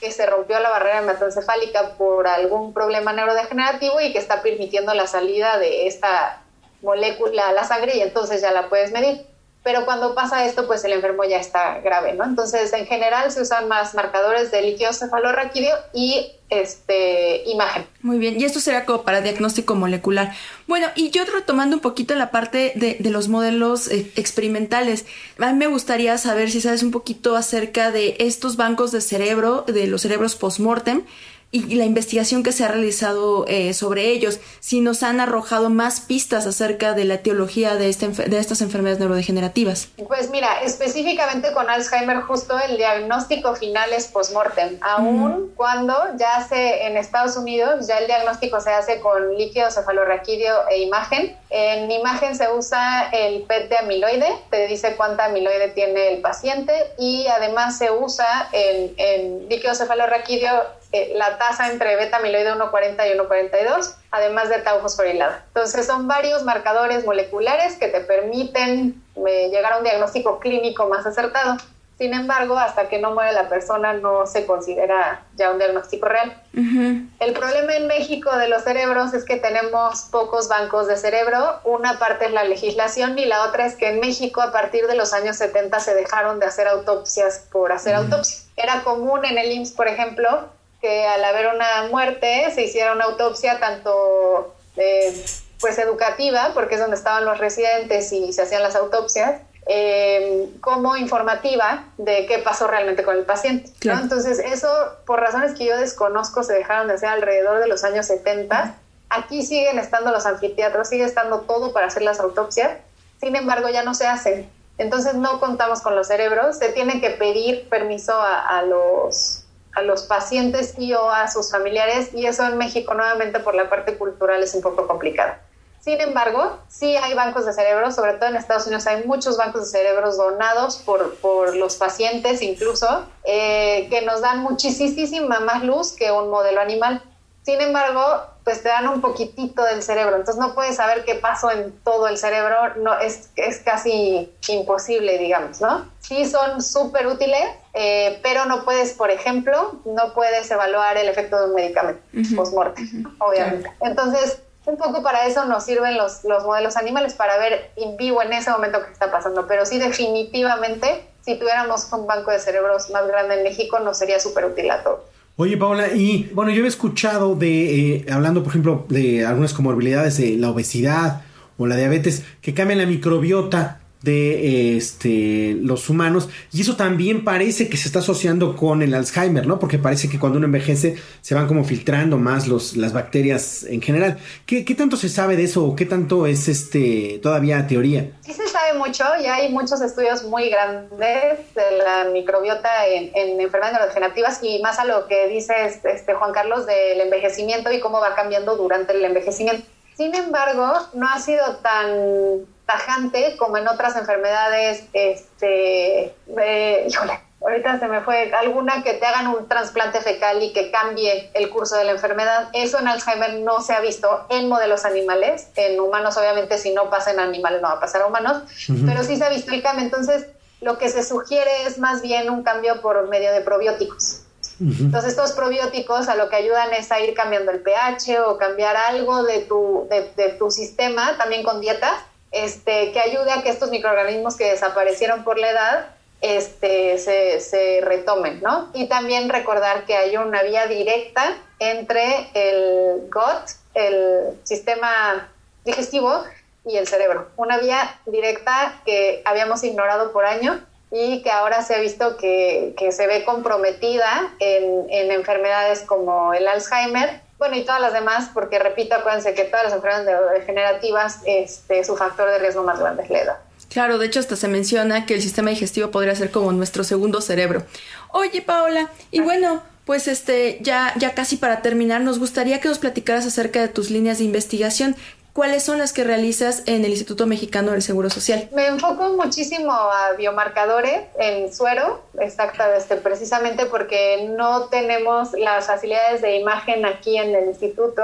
que 0.00 0.10
se 0.10 0.26
rompió 0.26 0.58
la 0.60 0.70
barrera 0.70 0.98
hematoencefálica 0.98 1.94
por 1.96 2.26
algún 2.26 2.74
problema 2.74 3.12
neurodegenerativo 3.12 4.00
y 4.00 4.12
que 4.12 4.18
está 4.18 4.42
permitiendo 4.42 4.92
la 4.94 5.06
salida 5.06 5.58
de 5.58 5.86
esta 5.86 6.42
molécula 6.82 7.48
a 7.48 7.52
la 7.52 7.64
sangre 7.64 7.96
y 7.96 8.02
entonces 8.02 8.42
ya 8.42 8.50
la 8.50 8.68
puedes 8.68 8.92
medir. 8.92 9.31
Pero 9.62 9.84
cuando 9.84 10.14
pasa 10.14 10.44
esto, 10.44 10.66
pues 10.66 10.84
el 10.84 10.92
enfermo 10.92 11.22
ya 11.24 11.38
está 11.38 11.78
grave, 11.80 12.14
¿no? 12.14 12.24
Entonces, 12.24 12.72
en 12.72 12.86
general 12.86 13.30
se 13.30 13.42
usan 13.42 13.68
más 13.68 13.94
marcadores 13.94 14.50
de 14.50 14.62
líquido 14.62 14.92
cefalorraquídeo 14.92 15.76
y 15.92 16.32
este, 16.50 17.48
imagen. 17.48 17.86
Muy 18.02 18.18
bien, 18.18 18.38
y 18.38 18.44
esto 18.44 18.60
será 18.60 18.84
como 18.84 19.04
para 19.04 19.20
diagnóstico 19.20 19.74
molecular. 19.74 20.32
Bueno, 20.66 20.88
y 20.96 21.10
yo 21.10 21.24
retomando 21.24 21.76
un 21.76 21.80
poquito 21.80 22.14
la 22.14 22.30
parte 22.30 22.72
de, 22.74 22.98
los 23.08 23.28
modelos 23.28 23.88
eh, 23.88 24.10
experimentales, 24.16 25.06
a 25.38 25.52
mí 25.52 25.58
me 25.58 25.66
gustaría 25.66 26.18
saber 26.18 26.50
si 26.50 26.60
sabes 26.60 26.82
un 26.82 26.90
poquito 26.90 27.36
acerca 27.36 27.90
de 27.90 28.16
estos 28.18 28.56
bancos 28.56 28.92
de 28.92 29.00
cerebro, 29.00 29.64
de 29.66 29.86
los 29.86 30.02
cerebros 30.02 30.34
post-mortem, 30.34 31.04
y 31.52 31.74
la 31.74 31.84
investigación 31.84 32.42
que 32.42 32.50
se 32.50 32.64
ha 32.64 32.68
realizado 32.68 33.44
eh, 33.46 33.74
sobre 33.74 34.06
ellos, 34.06 34.40
si 34.60 34.80
nos 34.80 35.02
han 35.02 35.20
arrojado 35.20 35.68
más 35.68 36.00
pistas 36.00 36.46
acerca 36.46 36.94
de 36.94 37.04
la 37.04 37.14
etiología 37.14 37.76
de, 37.76 37.90
este, 37.90 38.08
de 38.08 38.38
estas 38.38 38.62
enfermedades 38.62 39.00
neurodegenerativas. 39.00 39.88
Pues 40.08 40.30
mira, 40.30 40.62
específicamente 40.62 41.52
con 41.52 41.68
Alzheimer, 41.68 42.22
justo 42.22 42.58
el 42.58 42.78
diagnóstico 42.78 43.54
final 43.54 43.92
es 43.92 44.06
post-mortem, 44.06 44.78
aún 44.80 45.28
mm. 45.28 45.54
cuando 45.54 45.94
ya 46.16 46.46
se 46.48 46.86
en 46.86 46.96
Estados 46.96 47.36
Unidos, 47.36 47.86
ya 47.86 47.98
el 47.98 48.06
diagnóstico 48.06 48.58
se 48.60 48.70
hace 48.70 49.00
con 49.00 49.36
líquido 49.36 49.70
cefalorraquídeo 49.70 50.68
e 50.70 50.80
imagen. 50.82 51.36
En 51.50 51.90
imagen 51.90 52.34
se 52.34 52.50
usa 52.50 53.10
el 53.12 53.42
PET 53.42 53.68
de 53.68 53.76
amiloide, 53.76 54.38
te 54.48 54.66
dice 54.68 54.96
cuánta 54.96 55.26
amiloide 55.26 55.68
tiene 55.68 56.14
el 56.14 56.22
paciente 56.22 56.72
y 56.98 57.26
además 57.26 57.76
se 57.76 57.90
usa 57.90 58.48
en, 58.52 58.94
en 58.96 59.48
líquido 59.50 59.74
cefalorraquídeo 59.74 60.80
eh, 60.92 61.12
la 61.16 61.38
tasa 61.38 61.70
entre 61.70 61.96
beta 61.96 62.18
amiloide 62.18 62.52
1,40 62.52 63.08
y 63.08 63.18
1,42, 63.18 63.94
además 64.10 64.50
de 64.50 64.58
tau 64.58 64.80
fosforilado. 64.80 65.34
Entonces 65.48 65.86
son 65.86 66.06
varios 66.06 66.44
marcadores 66.44 67.06
moleculares 67.06 67.76
que 67.76 67.88
te 67.88 68.00
permiten 68.00 69.02
eh, 69.26 69.48
llegar 69.50 69.72
a 69.72 69.78
un 69.78 69.84
diagnóstico 69.84 70.38
clínico 70.38 70.88
más 70.88 71.06
acertado. 71.06 71.56
Sin 71.96 72.12
embargo, 72.14 72.58
hasta 72.58 72.88
que 72.88 72.98
no 72.98 73.12
muere 73.12 73.32
la 73.32 73.48
persona 73.48 73.92
no 73.92 74.26
se 74.26 74.44
considera 74.44 75.22
ya 75.36 75.50
un 75.50 75.58
diagnóstico 75.58 76.08
real. 76.08 76.36
Uh 76.52 76.60
-huh. 76.60 77.08
El 77.20 77.32
problema 77.32 77.76
en 77.76 77.86
México 77.86 78.36
de 78.36 78.48
los 78.48 78.64
cerebros 78.64 79.14
es 79.14 79.24
que 79.24 79.36
tenemos 79.36 80.08
pocos 80.10 80.48
bancos 80.48 80.88
de 80.88 80.96
cerebro. 80.96 81.60
Una 81.64 81.98
parte 81.98 82.26
es 82.26 82.32
la 82.32 82.44
legislación 82.44 83.18
y 83.18 83.26
la 83.26 83.44
otra 83.44 83.66
es 83.66 83.76
que 83.76 83.88
en 83.88 84.00
México 84.00 84.42
a 84.42 84.52
partir 84.52 84.86
de 84.88 84.96
los 84.96 85.12
años 85.12 85.36
70 85.36 85.78
se 85.80 85.94
dejaron 85.94 86.40
de 86.40 86.46
hacer 86.46 86.66
autopsias 86.66 87.46
por 87.52 87.72
hacer 87.72 87.94
uh 87.94 88.00
-huh. 88.00 88.04
autopsias. 88.04 88.48
Era 88.56 88.82
común 88.82 89.24
en 89.24 89.38
el 89.38 89.52
IMSS, 89.52 89.72
por 89.72 89.86
ejemplo, 89.86 90.48
que 90.82 91.06
al 91.06 91.24
haber 91.24 91.46
una 91.46 91.88
muerte 91.90 92.50
se 92.52 92.62
hiciera 92.62 92.92
una 92.92 93.04
autopsia 93.04 93.60
tanto 93.60 94.52
eh, 94.76 95.24
pues 95.60 95.78
educativa, 95.78 96.50
porque 96.54 96.74
es 96.74 96.80
donde 96.80 96.96
estaban 96.96 97.24
los 97.24 97.38
residentes 97.38 98.12
y 98.12 98.32
se 98.32 98.42
hacían 98.42 98.64
las 98.64 98.74
autopsias, 98.74 99.40
eh, 99.68 100.48
como 100.60 100.96
informativa 100.96 101.84
de 101.98 102.26
qué 102.26 102.38
pasó 102.38 102.66
realmente 102.66 103.04
con 103.04 103.16
el 103.16 103.24
paciente. 103.24 103.70
Claro. 103.78 103.98
¿no? 103.98 104.04
Entonces, 104.04 104.40
eso, 104.40 104.68
por 105.06 105.20
razones 105.20 105.56
que 105.56 105.66
yo 105.66 105.76
desconozco, 105.76 106.42
se 106.42 106.52
dejaron 106.54 106.88
de 106.88 106.94
hacer 106.94 107.10
alrededor 107.10 107.60
de 107.60 107.68
los 107.68 107.84
años 107.84 108.06
70. 108.06 108.74
Aquí 109.08 109.46
siguen 109.46 109.78
estando 109.78 110.10
los 110.10 110.26
anfiteatros, 110.26 110.88
sigue 110.88 111.04
estando 111.04 111.42
todo 111.42 111.72
para 111.72 111.86
hacer 111.86 112.02
las 112.02 112.18
autopsias, 112.18 112.72
sin 113.20 113.36
embargo, 113.36 113.68
ya 113.68 113.84
no 113.84 113.94
se 113.94 114.08
hacen. 114.08 114.50
Entonces, 114.78 115.14
no 115.14 115.38
contamos 115.38 115.80
con 115.80 115.94
los 115.94 116.08
cerebros, 116.08 116.58
se 116.58 116.70
tiene 116.70 117.00
que 117.00 117.10
pedir 117.10 117.68
permiso 117.68 118.20
a, 118.20 118.58
a 118.58 118.62
los 118.62 119.41
a 119.74 119.82
los 119.82 120.02
pacientes 120.02 120.74
y 120.78 120.92
o 120.94 121.10
a 121.10 121.28
sus 121.28 121.50
familiares 121.50 122.10
y 122.14 122.26
eso 122.26 122.46
en 122.46 122.58
México 122.58 122.94
nuevamente 122.94 123.40
por 123.40 123.54
la 123.54 123.68
parte 123.68 123.96
cultural 123.96 124.42
es 124.42 124.54
un 124.54 124.62
poco 124.62 124.86
complicado. 124.86 125.34
Sin 125.80 126.00
embargo, 126.00 126.58
sí 126.68 126.94
hay 126.94 127.12
bancos 127.14 127.44
de 127.44 127.52
cerebros, 127.52 127.96
sobre 127.96 128.12
todo 128.12 128.28
en 128.28 128.36
Estados 128.36 128.66
Unidos 128.66 128.86
hay 128.86 129.04
muchos 129.04 129.36
bancos 129.36 129.62
de 129.62 129.78
cerebros 129.78 130.16
donados 130.16 130.76
por, 130.76 131.16
por 131.16 131.56
los 131.56 131.74
pacientes 131.74 132.40
incluso, 132.40 133.04
eh, 133.24 133.88
que 133.90 134.02
nos 134.02 134.20
dan 134.20 134.44
muchísima 134.44 135.40
más 135.40 135.64
luz 135.64 135.92
que 135.92 136.12
un 136.12 136.30
modelo 136.30 136.60
animal. 136.60 137.02
Sin 137.44 137.60
embargo, 137.60 138.22
pues 138.44 138.62
te 138.62 138.68
dan 138.68 138.88
un 138.88 139.00
poquitito 139.00 139.64
del 139.64 139.82
cerebro, 139.82 140.16
entonces 140.16 140.40
no 140.40 140.54
puedes 140.54 140.76
saber 140.76 141.04
qué 141.04 141.16
pasó 141.16 141.50
en 141.50 141.72
todo 141.82 142.06
el 142.06 142.16
cerebro, 142.16 142.74
no, 142.76 142.98
es, 143.00 143.30
es 143.36 143.58
casi 143.58 144.32
imposible, 144.48 145.18
digamos, 145.18 145.60
¿no? 145.60 145.86
Sí 146.00 146.24
son 146.24 146.62
súper 146.62 147.06
útiles, 147.06 147.42
eh, 147.74 148.20
pero 148.22 148.44
no 148.46 148.64
puedes, 148.64 148.92
por 148.92 149.10
ejemplo, 149.10 149.80
no 149.84 150.14
puedes 150.14 150.50
evaluar 150.50 150.96
el 150.96 151.08
efecto 151.08 151.38
de 151.38 151.46
un 151.46 151.54
medicamento 151.54 152.00
uh 152.12 152.16
-huh. 152.18 152.36
post-mortem, 152.36 152.84
uh 152.84 153.08
-huh. 153.08 153.16
obviamente. 153.18 153.62
Claro. 153.62 153.76
Entonces, 153.80 154.38
un 154.64 154.76
poco 154.76 155.02
para 155.02 155.26
eso 155.26 155.44
nos 155.44 155.64
sirven 155.64 155.96
los, 155.96 156.22
los 156.22 156.44
modelos 156.44 156.76
animales, 156.76 157.14
para 157.14 157.38
ver 157.38 157.72
en 157.76 157.96
vivo 157.96 158.22
en 158.22 158.32
ese 158.32 158.50
momento 158.50 158.84
qué 158.84 158.92
está 158.92 159.10
pasando, 159.10 159.46
pero 159.48 159.66
sí 159.66 159.78
definitivamente, 159.78 161.08
si 161.24 161.36
tuviéramos 161.36 161.92
un 161.92 162.06
banco 162.06 162.30
de 162.30 162.38
cerebros 162.38 162.90
más 162.90 163.06
grande 163.08 163.34
en 163.38 163.42
México, 163.42 163.80
nos 163.80 163.98
sería 163.98 164.20
súper 164.20 164.44
útil 164.44 164.70
a 164.70 164.82
todos. 164.84 165.00
Oye, 165.42 165.56
Paola, 165.56 165.92
y 165.92 166.30
bueno, 166.34 166.52
yo 166.52 166.64
he 166.64 166.68
escuchado 166.68 167.34
de, 167.34 167.96
eh, 167.96 168.06
hablando 168.12 168.44
por 168.44 168.52
ejemplo 168.52 168.86
de 168.88 169.26
algunas 169.26 169.52
comorbilidades 169.52 170.16
de 170.18 170.36
la 170.36 170.50
obesidad 170.50 171.22
o 171.58 171.66
la 171.66 171.74
diabetes, 171.74 172.22
que 172.40 172.54
cambian 172.54 172.78
la 172.78 172.86
microbiota. 172.86 173.80
De 174.02 174.76
este, 174.76 175.56
los 175.60 175.88
humanos. 175.88 176.28
Y 176.52 176.60
eso 176.60 176.76
también 176.76 177.24
parece 177.24 177.68
que 177.68 177.76
se 177.76 177.88
está 177.88 178.00
asociando 178.00 178.56
con 178.56 178.82
el 178.82 178.94
Alzheimer, 178.94 179.46
¿no? 179.46 179.58
Porque 179.58 179.78
parece 179.78 180.08
que 180.08 180.18
cuando 180.18 180.38
uno 180.38 180.46
envejece 180.46 180.96
se 181.20 181.34
van 181.34 181.46
como 181.46 181.64
filtrando 181.64 182.18
más 182.18 182.48
los, 182.48 182.76
las 182.76 182.92
bacterias 182.92 183.64
en 183.64 183.80
general. 183.80 184.18
¿Qué, 184.46 184.64
¿Qué, 184.64 184.74
tanto 184.74 184.96
se 184.96 185.08
sabe 185.08 185.36
de 185.36 185.44
eso 185.44 185.64
o 185.64 185.76
qué 185.76 185.86
tanto 185.86 186.26
es 186.26 186.48
este, 186.48 187.20
todavía 187.22 187.66
teoría? 187.66 188.10
Sí 188.22 188.32
se 188.32 188.48
sabe 188.48 188.78
mucho 188.78 189.04
y 189.22 189.26
hay 189.26 189.52
muchos 189.52 189.80
estudios 189.80 190.24
muy 190.24 190.48
grandes 190.48 191.54
de 191.54 191.78
la 191.84 192.10
microbiota 192.12 192.86
en, 192.86 193.10
en 193.14 193.40
enfermedades 193.40 193.74
neurodegenerativas 193.74 194.40
y 194.42 194.60
más 194.60 194.78
a 194.78 194.84
lo 194.84 195.06
que 195.06 195.28
dice 195.28 195.52
este, 195.64 196.14
Juan 196.14 196.32
Carlos 196.32 196.66
del 196.66 197.00
envejecimiento 197.00 197.70
y 197.72 197.80
cómo 197.80 198.00
va 198.00 198.14
cambiando 198.14 198.56
durante 198.56 198.92
el 198.92 199.04
envejecimiento. 199.04 199.64
Sin 199.96 200.14
embargo, 200.14 200.72
no 200.94 201.06
ha 201.08 201.20
sido 201.20 201.56
tan 201.56 202.46
tajante 202.66 203.36
como 203.36 203.56
en 203.56 203.68
otras 203.68 203.96
enfermedades, 203.96 204.84
este, 204.92 206.14
eh, 206.38 206.86
híjole, 206.88 207.20
ahorita 207.40 207.78
se 207.78 207.88
me 207.88 208.00
fue 208.00 208.32
alguna 208.32 208.82
que 208.82 208.94
te 208.94 209.06
hagan 209.06 209.28
un 209.28 209.48
trasplante 209.48 210.00
fecal 210.00 210.42
y 210.42 210.52
que 210.52 210.70
cambie 210.70 211.30
el 211.34 211.50
curso 211.50 211.76
de 211.76 211.84
la 211.84 211.92
enfermedad. 211.92 212.48
Eso 212.52 212.78
en 212.78 212.88
Alzheimer 212.88 213.40
no 213.40 213.60
se 213.60 213.72
ha 213.72 213.80
visto 213.80 214.26
en 214.30 214.48
modelos 214.48 214.84
animales, 214.84 215.48
en 215.56 215.80
humanos 215.80 216.16
obviamente 216.16 216.58
si 216.58 216.72
no 216.72 216.90
pasa 216.90 217.10
en 217.12 217.20
animales 217.20 217.60
no 217.60 217.68
va 217.68 217.74
a 217.74 217.80
pasar 217.80 218.02
a 218.02 218.06
humanos, 218.06 218.42
pero 218.86 219.02
sí 219.02 219.16
se 219.16 219.24
ha 219.24 219.28
visto 219.28 219.52
el 219.52 219.62
cambio. 219.62 219.84
Entonces, 219.84 220.26
lo 220.60 220.78
que 220.78 220.88
se 220.88 221.02
sugiere 221.02 221.66
es 221.66 221.78
más 221.78 222.02
bien 222.02 222.30
un 222.30 222.42
cambio 222.42 222.80
por 222.80 223.08
medio 223.08 223.32
de 223.32 223.40
probióticos. 223.40 224.22
Entonces 224.60 225.10
estos 225.10 225.32
probióticos 225.32 226.08
a 226.08 226.14
lo 226.14 226.28
que 226.28 226.36
ayudan 226.36 226.72
es 226.72 226.92
a 226.92 227.00
ir 227.00 227.14
cambiando 227.14 227.50
el 227.50 227.60
pH 227.60 228.20
o 228.20 228.38
cambiar 228.38 228.76
algo 228.76 229.24
de 229.24 229.40
tu, 229.40 229.88
de, 229.90 230.28
tu 230.38 230.50
sistema, 230.52 231.16
también 231.18 231.42
con 231.42 231.60
dieta, 231.60 232.06
este, 232.32 232.92
que 232.92 233.00
ayude 233.00 233.30
a 233.30 233.42
que 233.42 233.50
estos 233.50 233.70
microorganismos 233.70 234.36
que 234.36 234.50
desaparecieron 234.50 235.22
por 235.24 235.38
la 235.38 235.50
edad 235.50 235.86
este, 236.20 236.98
se, 236.98 237.80
retomen, 237.82 238.40
¿no? 238.42 238.70
Y 238.74 238.86
también 238.86 239.28
recordar 239.28 239.84
que 239.84 239.96
hay 239.96 240.16
una 240.16 240.42
vía 240.42 240.66
directa 240.66 241.36
entre 241.58 242.30
el 242.34 243.10
gut, 243.10 243.50
el 243.74 244.38
sistema 244.44 245.28
digestivo, 245.64 246.24
y 246.64 246.76
el 246.76 246.86
cerebro. 246.86 247.28
Una 247.36 247.58
vía 247.58 247.98
directa 248.06 248.80
que 248.84 249.22
habíamos 249.24 249.64
ignorado 249.64 250.12
por 250.12 250.24
años 250.24 250.58
y 250.90 251.22
que 251.22 251.30
ahora 251.30 251.62
se 251.62 251.74
ha 251.74 251.80
visto 251.80 252.16
que, 252.16 252.74
se 252.90 253.06
ve 253.06 253.24
comprometida 253.24 254.32
en, 254.38 255.10
enfermedades 255.10 255.80
como 255.82 256.34
el 256.34 256.46
Alzheimer, 256.46 257.20
bueno, 257.42 257.56
y 257.56 257.64
todas 257.64 257.80
las 257.80 257.92
demás, 257.92 258.30
porque 258.32 258.60
repito, 258.60 258.94
acuérdense 258.94 259.34
que 259.34 259.42
todas 259.42 259.64
las 259.64 259.72
enfermedades 259.72 260.38
degenerativas, 260.38 261.18
este, 261.26 261.82
su 261.82 261.96
factor 261.96 262.30
de 262.30 262.38
riesgo 262.38 262.62
más 262.62 262.78
grande 262.78 263.02
es 263.02 263.10
la 263.10 263.18
edad. 263.20 263.36
Claro, 263.68 263.98
de 263.98 264.06
hecho 264.06 264.20
hasta 264.20 264.36
se 264.36 264.46
menciona 264.46 265.06
que 265.06 265.14
el 265.14 265.22
sistema 265.22 265.50
digestivo 265.50 265.90
podría 265.90 266.14
ser 266.14 266.30
como 266.30 266.52
nuestro 266.52 266.84
segundo 266.84 267.20
cerebro. 267.20 267.64
Oye, 268.12 268.42
Paola, 268.42 268.90
y 269.10 269.22
bueno, 269.22 269.60
pues 269.84 270.06
este, 270.06 270.58
ya, 270.60 270.94
ya 270.96 271.14
casi 271.14 271.36
para 271.36 271.62
terminar, 271.62 272.00
nos 272.02 272.20
gustaría 272.20 272.60
que 272.60 272.68
nos 272.68 272.78
platicaras 272.78 273.26
acerca 273.26 273.60
de 273.60 273.66
tus 273.66 273.90
líneas 273.90 274.18
de 274.18 274.24
investigación. 274.24 274.94
¿Cuáles 275.32 275.62
son 275.62 275.78
las 275.78 275.94
que 275.94 276.04
realizas 276.04 276.62
en 276.66 276.84
el 276.84 276.90
Instituto 276.90 277.26
Mexicano 277.26 277.70
del 277.70 277.80
Seguro 277.80 278.10
Social? 278.10 278.50
Me 278.52 278.66
enfoco 278.66 279.16
muchísimo 279.16 279.72
a 279.72 280.12
biomarcadores 280.12 281.04
en 281.18 281.50
suero, 281.50 282.02
exacta, 282.20 282.76
este, 282.76 282.96
precisamente 282.96 283.64
porque 283.64 284.28
no 284.36 284.66
tenemos 284.66 285.32
las 285.32 285.66
facilidades 285.68 286.20
de 286.20 286.36
imagen 286.36 286.84
aquí 286.84 287.16
en 287.16 287.34
el 287.34 287.46
instituto. 287.46 288.02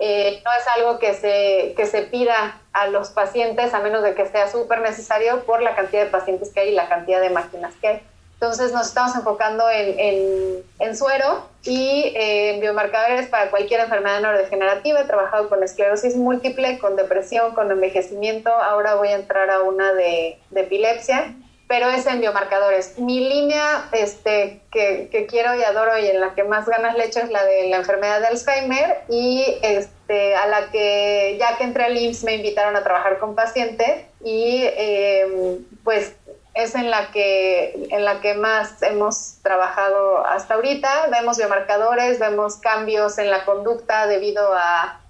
Eh, 0.00 0.42
no 0.44 0.50
es 0.50 0.66
algo 0.76 0.98
que 0.98 1.14
se, 1.14 1.74
que 1.76 1.86
se 1.86 2.02
pida 2.02 2.60
a 2.72 2.88
los 2.88 3.10
pacientes 3.10 3.72
a 3.72 3.78
menos 3.78 4.02
de 4.02 4.14
que 4.14 4.26
sea 4.26 4.50
súper 4.50 4.80
necesario 4.80 5.44
por 5.44 5.62
la 5.62 5.76
cantidad 5.76 6.02
de 6.02 6.10
pacientes 6.10 6.52
que 6.52 6.58
hay 6.58 6.68
y 6.70 6.74
la 6.74 6.88
cantidad 6.88 7.20
de 7.20 7.30
máquinas 7.30 7.72
que 7.80 7.86
hay. 7.86 8.02
Entonces 8.40 8.72
nos 8.72 8.86
estamos 8.86 9.16
enfocando 9.16 9.68
en, 9.68 10.62
en, 10.78 10.96
suero 10.96 11.48
y 11.64 12.12
eh, 12.14 12.54
en 12.54 12.60
biomarcadores 12.60 13.26
para 13.26 13.50
cualquier 13.50 13.80
enfermedad 13.80 14.20
neurodegenerativa. 14.20 15.00
He 15.00 15.04
trabajado 15.06 15.48
con 15.48 15.64
esclerosis 15.64 16.14
múltiple, 16.14 16.78
con 16.78 16.94
depresión, 16.94 17.52
con 17.52 17.68
envejecimiento. 17.72 18.50
Ahora 18.50 18.94
voy 18.94 19.08
a 19.08 19.16
entrar 19.16 19.50
a 19.50 19.62
una 19.62 19.92
de, 19.92 20.38
de 20.50 20.60
epilepsia, 20.60 21.34
pero 21.66 21.90
es 21.90 22.06
en 22.06 22.20
biomarcadores. 22.20 22.96
Mi 23.00 23.28
línea 23.28 23.88
este, 23.90 24.60
que, 24.70 25.08
que, 25.10 25.26
quiero 25.26 25.56
y 25.56 25.64
adoro 25.64 25.98
y 25.98 26.06
en 26.06 26.20
la 26.20 26.36
que 26.36 26.44
más 26.44 26.64
ganas 26.66 26.96
le 26.96 27.06
echo 27.06 27.18
es 27.18 27.30
la 27.30 27.44
de 27.44 27.70
la 27.70 27.78
enfermedad 27.78 28.20
de 28.20 28.28
Alzheimer 28.28 28.98
y 29.08 29.44
este, 29.62 30.36
a 30.36 30.46
la 30.46 30.70
que 30.70 31.36
ya 31.40 31.56
que 31.58 31.64
entré 31.64 31.86
al 31.86 31.96
IMSS 31.98 32.22
me 32.22 32.36
invitaron 32.36 32.76
a 32.76 32.84
trabajar 32.84 33.18
con 33.18 33.34
pacientes 33.34 34.04
y 34.22 34.60
eh, 34.62 35.58
pues 35.82 36.14
es 36.58 36.74
en 36.74 36.90
la 36.90 37.12
que 37.12 37.86
en 37.90 38.04
la 38.04 38.20
que 38.20 38.34
más 38.34 38.82
hemos 38.82 39.36
trabajado 39.42 40.26
hasta 40.26 40.54
ahorita. 40.54 41.06
Vemos 41.10 41.38
biomarcadores, 41.38 42.18
vemos 42.18 42.56
cambios 42.56 43.18
en 43.18 43.30
la 43.30 43.44
conducta 43.44 44.06
debido 44.08 44.52
a, 44.52 45.00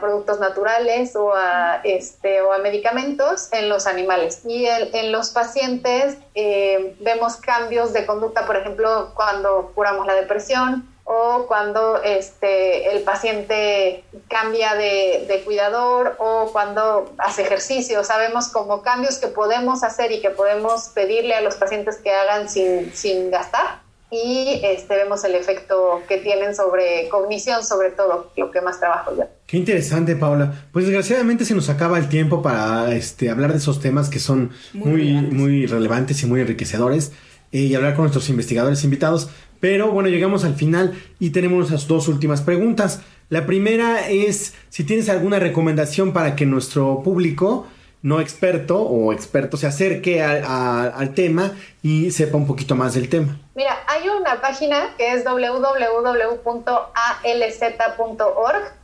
productos 0.00 0.40
naturales 0.40 1.14
o 1.16 1.32
a 1.32 1.80
este 1.84 2.42
o 2.42 2.52
a 2.52 2.58
medicamentos 2.58 3.52
en 3.52 3.68
los 3.68 3.86
animales 3.86 4.44
y 4.44 4.66
en 4.66 5.12
los 5.12 5.30
pacientes 5.30 6.18
eh, 6.34 6.96
vemos 7.00 7.36
cambios 7.36 7.92
de 7.92 8.04
conducta 8.04 8.44
por 8.46 8.56
ejemplo 8.56 9.12
cuando 9.14 9.70
curamos 9.74 10.06
la 10.06 10.14
depresión 10.14 10.88
o 11.10 11.46
cuando 11.46 12.02
este, 12.02 12.94
el 12.94 13.02
paciente 13.02 14.04
cambia 14.28 14.74
de, 14.74 15.42
cuidador 15.44 16.16
o 16.18 16.50
cuando 16.52 17.14
hace 17.16 17.42
ejercicio. 17.42 18.04
Sabemos 18.04 18.48
como 18.48 18.82
cambios 18.82 19.16
que 19.16 19.28
podemos 19.28 19.82
hacer 19.82 20.12
y 20.12 20.20
que 20.20 20.28
podemos 20.28 20.90
pedirle 20.94 21.34
a 21.34 21.40
los 21.40 21.54
pacientes 21.54 21.96
que 21.96 22.12
hagan 22.12 22.50
sin, 22.50 22.92
sin 22.94 23.30
gastar 23.30 23.88
y 24.10 24.60
este, 24.64 24.96
vemos 24.96 25.22
el 25.24 25.34
efecto 25.34 26.02
que 26.08 26.18
tienen 26.18 26.54
sobre 26.54 27.08
cognición, 27.10 27.62
sobre 27.62 27.90
todo, 27.90 28.30
lo 28.36 28.50
que 28.50 28.60
más 28.62 28.78
trabajo 28.78 29.14
yo. 29.16 29.24
Qué 29.46 29.58
interesante, 29.58 30.16
Paula. 30.16 30.68
Pues 30.72 30.86
desgraciadamente 30.86 31.44
se 31.44 31.54
nos 31.54 31.68
acaba 31.68 31.98
el 31.98 32.08
tiempo 32.08 32.40
para 32.40 32.94
este, 32.94 33.30
hablar 33.30 33.52
de 33.52 33.58
esos 33.58 33.80
temas 33.80 34.08
que 34.08 34.18
son 34.18 34.50
muy, 34.72 35.12
muy, 35.12 35.66
relevantes 35.66 36.22
y 36.22 36.26
muy 36.26 36.40
enriquecedores 36.40 37.12
eh, 37.52 37.60
y 37.60 37.74
hablar 37.74 37.94
con 37.94 38.04
nuestros 38.04 38.30
investigadores 38.30 38.82
invitados. 38.82 39.30
Pero 39.60 39.90
bueno, 39.90 40.08
llegamos 40.08 40.44
al 40.44 40.54
final 40.54 40.94
y 41.18 41.30
tenemos 41.30 41.70
las 41.70 41.88
dos 41.88 42.08
últimas 42.08 42.42
preguntas. 42.42 43.02
La 43.28 43.46
primera 43.46 44.08
es 44.08 44.54
si 44.68 44.84
tienes 44.84 45.08
alguna 45.08 45.38
recomendación 45.38 46.12
para 46.12 46.36
que 46.36 46.46
nuestro 46.46 47.02
público 47.02 47.66
no 48.02 48.20
experto 48.20 48.80
o 48.80 49.12
experto 49.12 49.56
se 49.56 49.66
acerque 49.66 50.22
al 50.22 51.14
tema 51.14 51.52
y 51.82 52.10
sepa 52.12 52.36
un 52.36 52.46
poquito 52.46 52.76
más 52.76 52.94
del 52.94 53.08
tema. 53.08 53.38
Mira, 53.54 53.76
hay 53.88 54.08
una 54.08 54.40
página 54.40 54.94
que 54.96 55.12
es 55.12 55.24
www.alz.org, 55.24 55.82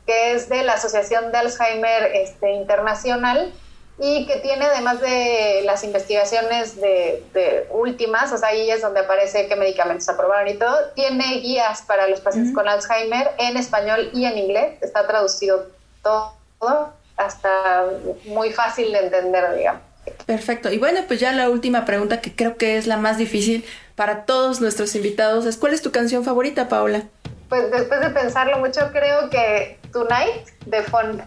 que 0.06 0.32
es 0.32 0.48
de 0.48 0.64
la 0.64 0.72
Asociación 0.72 1.30
de 1.30 1.38
Alzheimer 1.38 2.10
este, 2.14 2.52
Internacional 2.54 3.52
y 3.98 4.26
que 4.26 4.36
tiene 4.36 4.64
además 4.64 5.00
de 5.00 5.62
las 5.64 5.84
investigaciones 5.84 6.80
de, 6.80 7.66
últimas, 7.70 8.32
o 8.32 8.38
sea, 8.38 8.48
ahí 8.48 8.70
es 8.70 8.82
donde 8.82 9.00
aparece 9.00 9.46
qué 9.46 9.56
medicamentos 9.56 10.08
aprobaron 10.08 10.48
y 10.48 10.54
todo, 10.54 10.76
tiene 10.94 11.40
guías 11.40 11.82
para 11.82 12.08
los 12.08 12.20
pacientes 12.20 12.52
con 12.54 12.68
Alzheimer 12.68 13.30
en 13.38 13.56
español 13.56 14.10
y 14.12 14.24
en 14.24 14.38
inglés, 14.38 14.74
está 14.80 15.06
traducido 15.06 15.68
todo, 16.02 16.92
hasta 17.16 17.84
muy 18.24 18.52
fácil 18.52 18.90
de 18.92 18.98
entender, 18.98 19.56
digamos. 19.56 19.82
Perfecto. 20.26 20.70
Y 20.70 20.78
bueno, 20.78 21.00
pues 21.06 21.20
ya 21.20 21.32
la 21.32 21.48
última 21.48 21.84
pregunta 21.84 22.20
que 22.20 22.34
creo 22.34 22.56
que 22.56 22.76
es 22.76 22.86
la 22.86 22.96
más 22.96 23.16
difícil 23.16 23.64
para 23.94 24.24
todos 24.24 24.60
nuestros 24.60 24.94
invitados 24.96 25.46
es 25.46 25.56
¿cuál 25.56 25.72
es 25.72 25.82
tu 25.82 25.92
canción 25.92 26.24
favorita, 26.24 26.68
Paula? 26.68 27.04
Pues 27.48 27.70
después 27.70 28.00
de 28.00 28.10
pensarlo 28.10 28.58
mucho, 28.58 28.90
creo 28.92 29.30
que 29.30 29.78
Tonight 29.94 30.48
de 30.66 30.82
Fon 30.82 31.22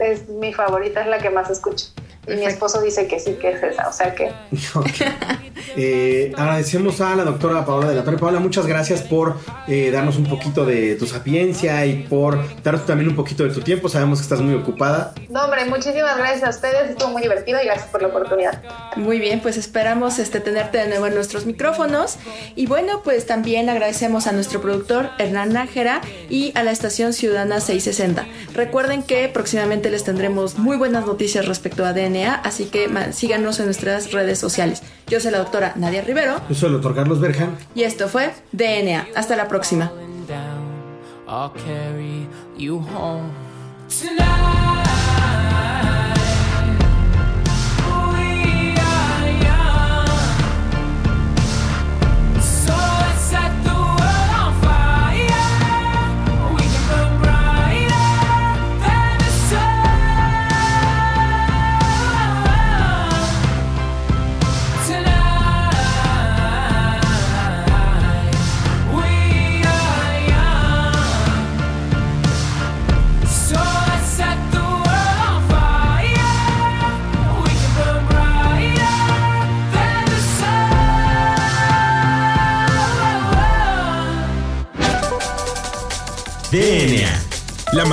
es, 0.00 0.28
mi 0.30 0.54
favorita, 0.54 1.02
es 1.02 1.06
la 1.06 1.18
que 1.18 1.28
más 1.28 1.50
escucho. 1.50 1.88
Y 2.26 2.34
mi 2.34 2.44
esposo 2.44 2.80
dice 2.82 3.06
que 3.06 3.18
sí, 3.18 3.34
que 3.34 3.52
es 3.52 3.62
esa, 3.62 3.88
o 3.88 3.92
sea 3.92 4.14
que... 4.14 4.32
Eh, 5.76 6.32
agradecemos 6.36 7.00
a 7.00 7.14
la 7.14 7.24
doctora 7.24 7.64
Paola 7.64 7.88
de 7.88 7.94
la 7.94 8.04
Torre. 8.04 8.16
Paola, 8.16 8.40
muchas 8.40 8.66
gracias 8.66 9.02
por 9.02 9.36
eh, 9.66 9.90
darnos 9.90 10.16
un 10.16 10.26
poquito 10.26 10.64
de 10.64 10.96
tu 10.96 11.06
sapiencia 11.06 11.84
y 11.86 12.04
por 12.04 12.38
darnos 12.62 12.86
también 12.86 13.10
un 13.10 13.16
poquito 13.16 13.44
de 13.44 13.50
tu 13.50 13.60
tiempo. 13.60 13.88
Sabemos 13.88 14.18
que 14.18 14.22
estás 14.24 14.40
muy 14.40 14.54
ocupada. 14.54 15.14
No, 15.28 15.44
hombre, 15.44 15.64
muchísimas 15.66 16.16
gracias 16.16 16.42
a 16.44 16.50
ustedes. 16.50 16.90
Estuvo 16.90 17.10
muy 17.10 17.22
divertido 17.22 17.60
y 17.62 17.64
gracias 17.66 17.88
por 17.88 18.02
la 18.02 18.08
oportunidad. 18.08 18.62
Muy 18.96 19.20
bien, 19.20 19.40
pues 19.40 19.56
esperamos 19.56 20.18
este, 20.18 20.40
tenerte 20.40 20.78
de 20.78 20.88
nuevo 20.88 21.06
en 21.06 21.14
nuestros 21.14 21.46
micrófonos. 21.46 22.18
Y 22.56 22.66
bueno, 22.66 23.02
pues 23.04 23.26
también 23.26 23.68
agradecemos 23.68 24.26
a 24.26 24.32
nuestro 24.32 24.60
productor 24.60 25.10
Hernán 25.18 25.52
Nájera 25.52 26.00
y 26.28 26.52
a 26.56 26.62
la 26.62 26.72
estación 26.72 27.12
Ciudadana 27.12 27.60
660. 27.60 28.26
Recuerden 28.54 29.02
que 29.02 29.28
próximamente 29.28 29.90
les 29.90 30.04
tendremos 30.04 30.58
muy 30.58 30.76
buenas 30.76 31.06
noticias 31.06 31.46
respecto 31.46 31.84
a 31.84 31.92
DNA, 32.18 32.34
así 32.34 32.66
que 32.66 32.88
síganos 33.12 33.58
en 33.60 33.66
nuestras 33.66 34.12
redes 34.12 34.38
sociales. 34.38 34.82
Yo 35.06 35.20
soy 35.20 35.32
la 35.32 35.38
doctora 35.38 35.72
Nadia 35.76 36.02
Rivero. 36.02 36.40
Yo 36.48 36.54
soy 36.54 36.68
el 36.68 36.72
doctor 36.74 36.94
Carlos 36.94 37.20
Berjan. 37.20 37.56
Y 37.74 37.82
esto 37.82 38.08
fue 38.08 38.32
DNA. 38.52 39.08
Hasta 39.14 39.36
la 39.36 39.48
próxima. 39.48 39.90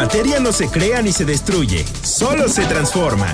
Materia 0.06 0.40
no 0.40 0.54
se 0.54 0.68
crea 0.68 1.02
ni 1.02 1.12
se 1.12 1.26
destruye, 1.26 1.84
solo 2.04 2.48
se 2.48 2.64
transforma. 2.66 3.34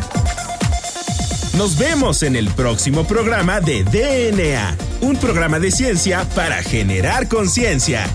Nos 1.57 1.77
vemos 1.77 2.23
en 2.23 2.37
el 2.37 2.49
próximo 2.49 3.03
programa 3.05 3.59
de 3.59 3.83
DNA, 3.83 4.77
un 5.01 5.17
programa 5.17 5.59
de 5.59 5.69
ciencia 5.69 6.25
para 6.33 6.63
generar 6.63 7.27
conciencia. 7.27 8.05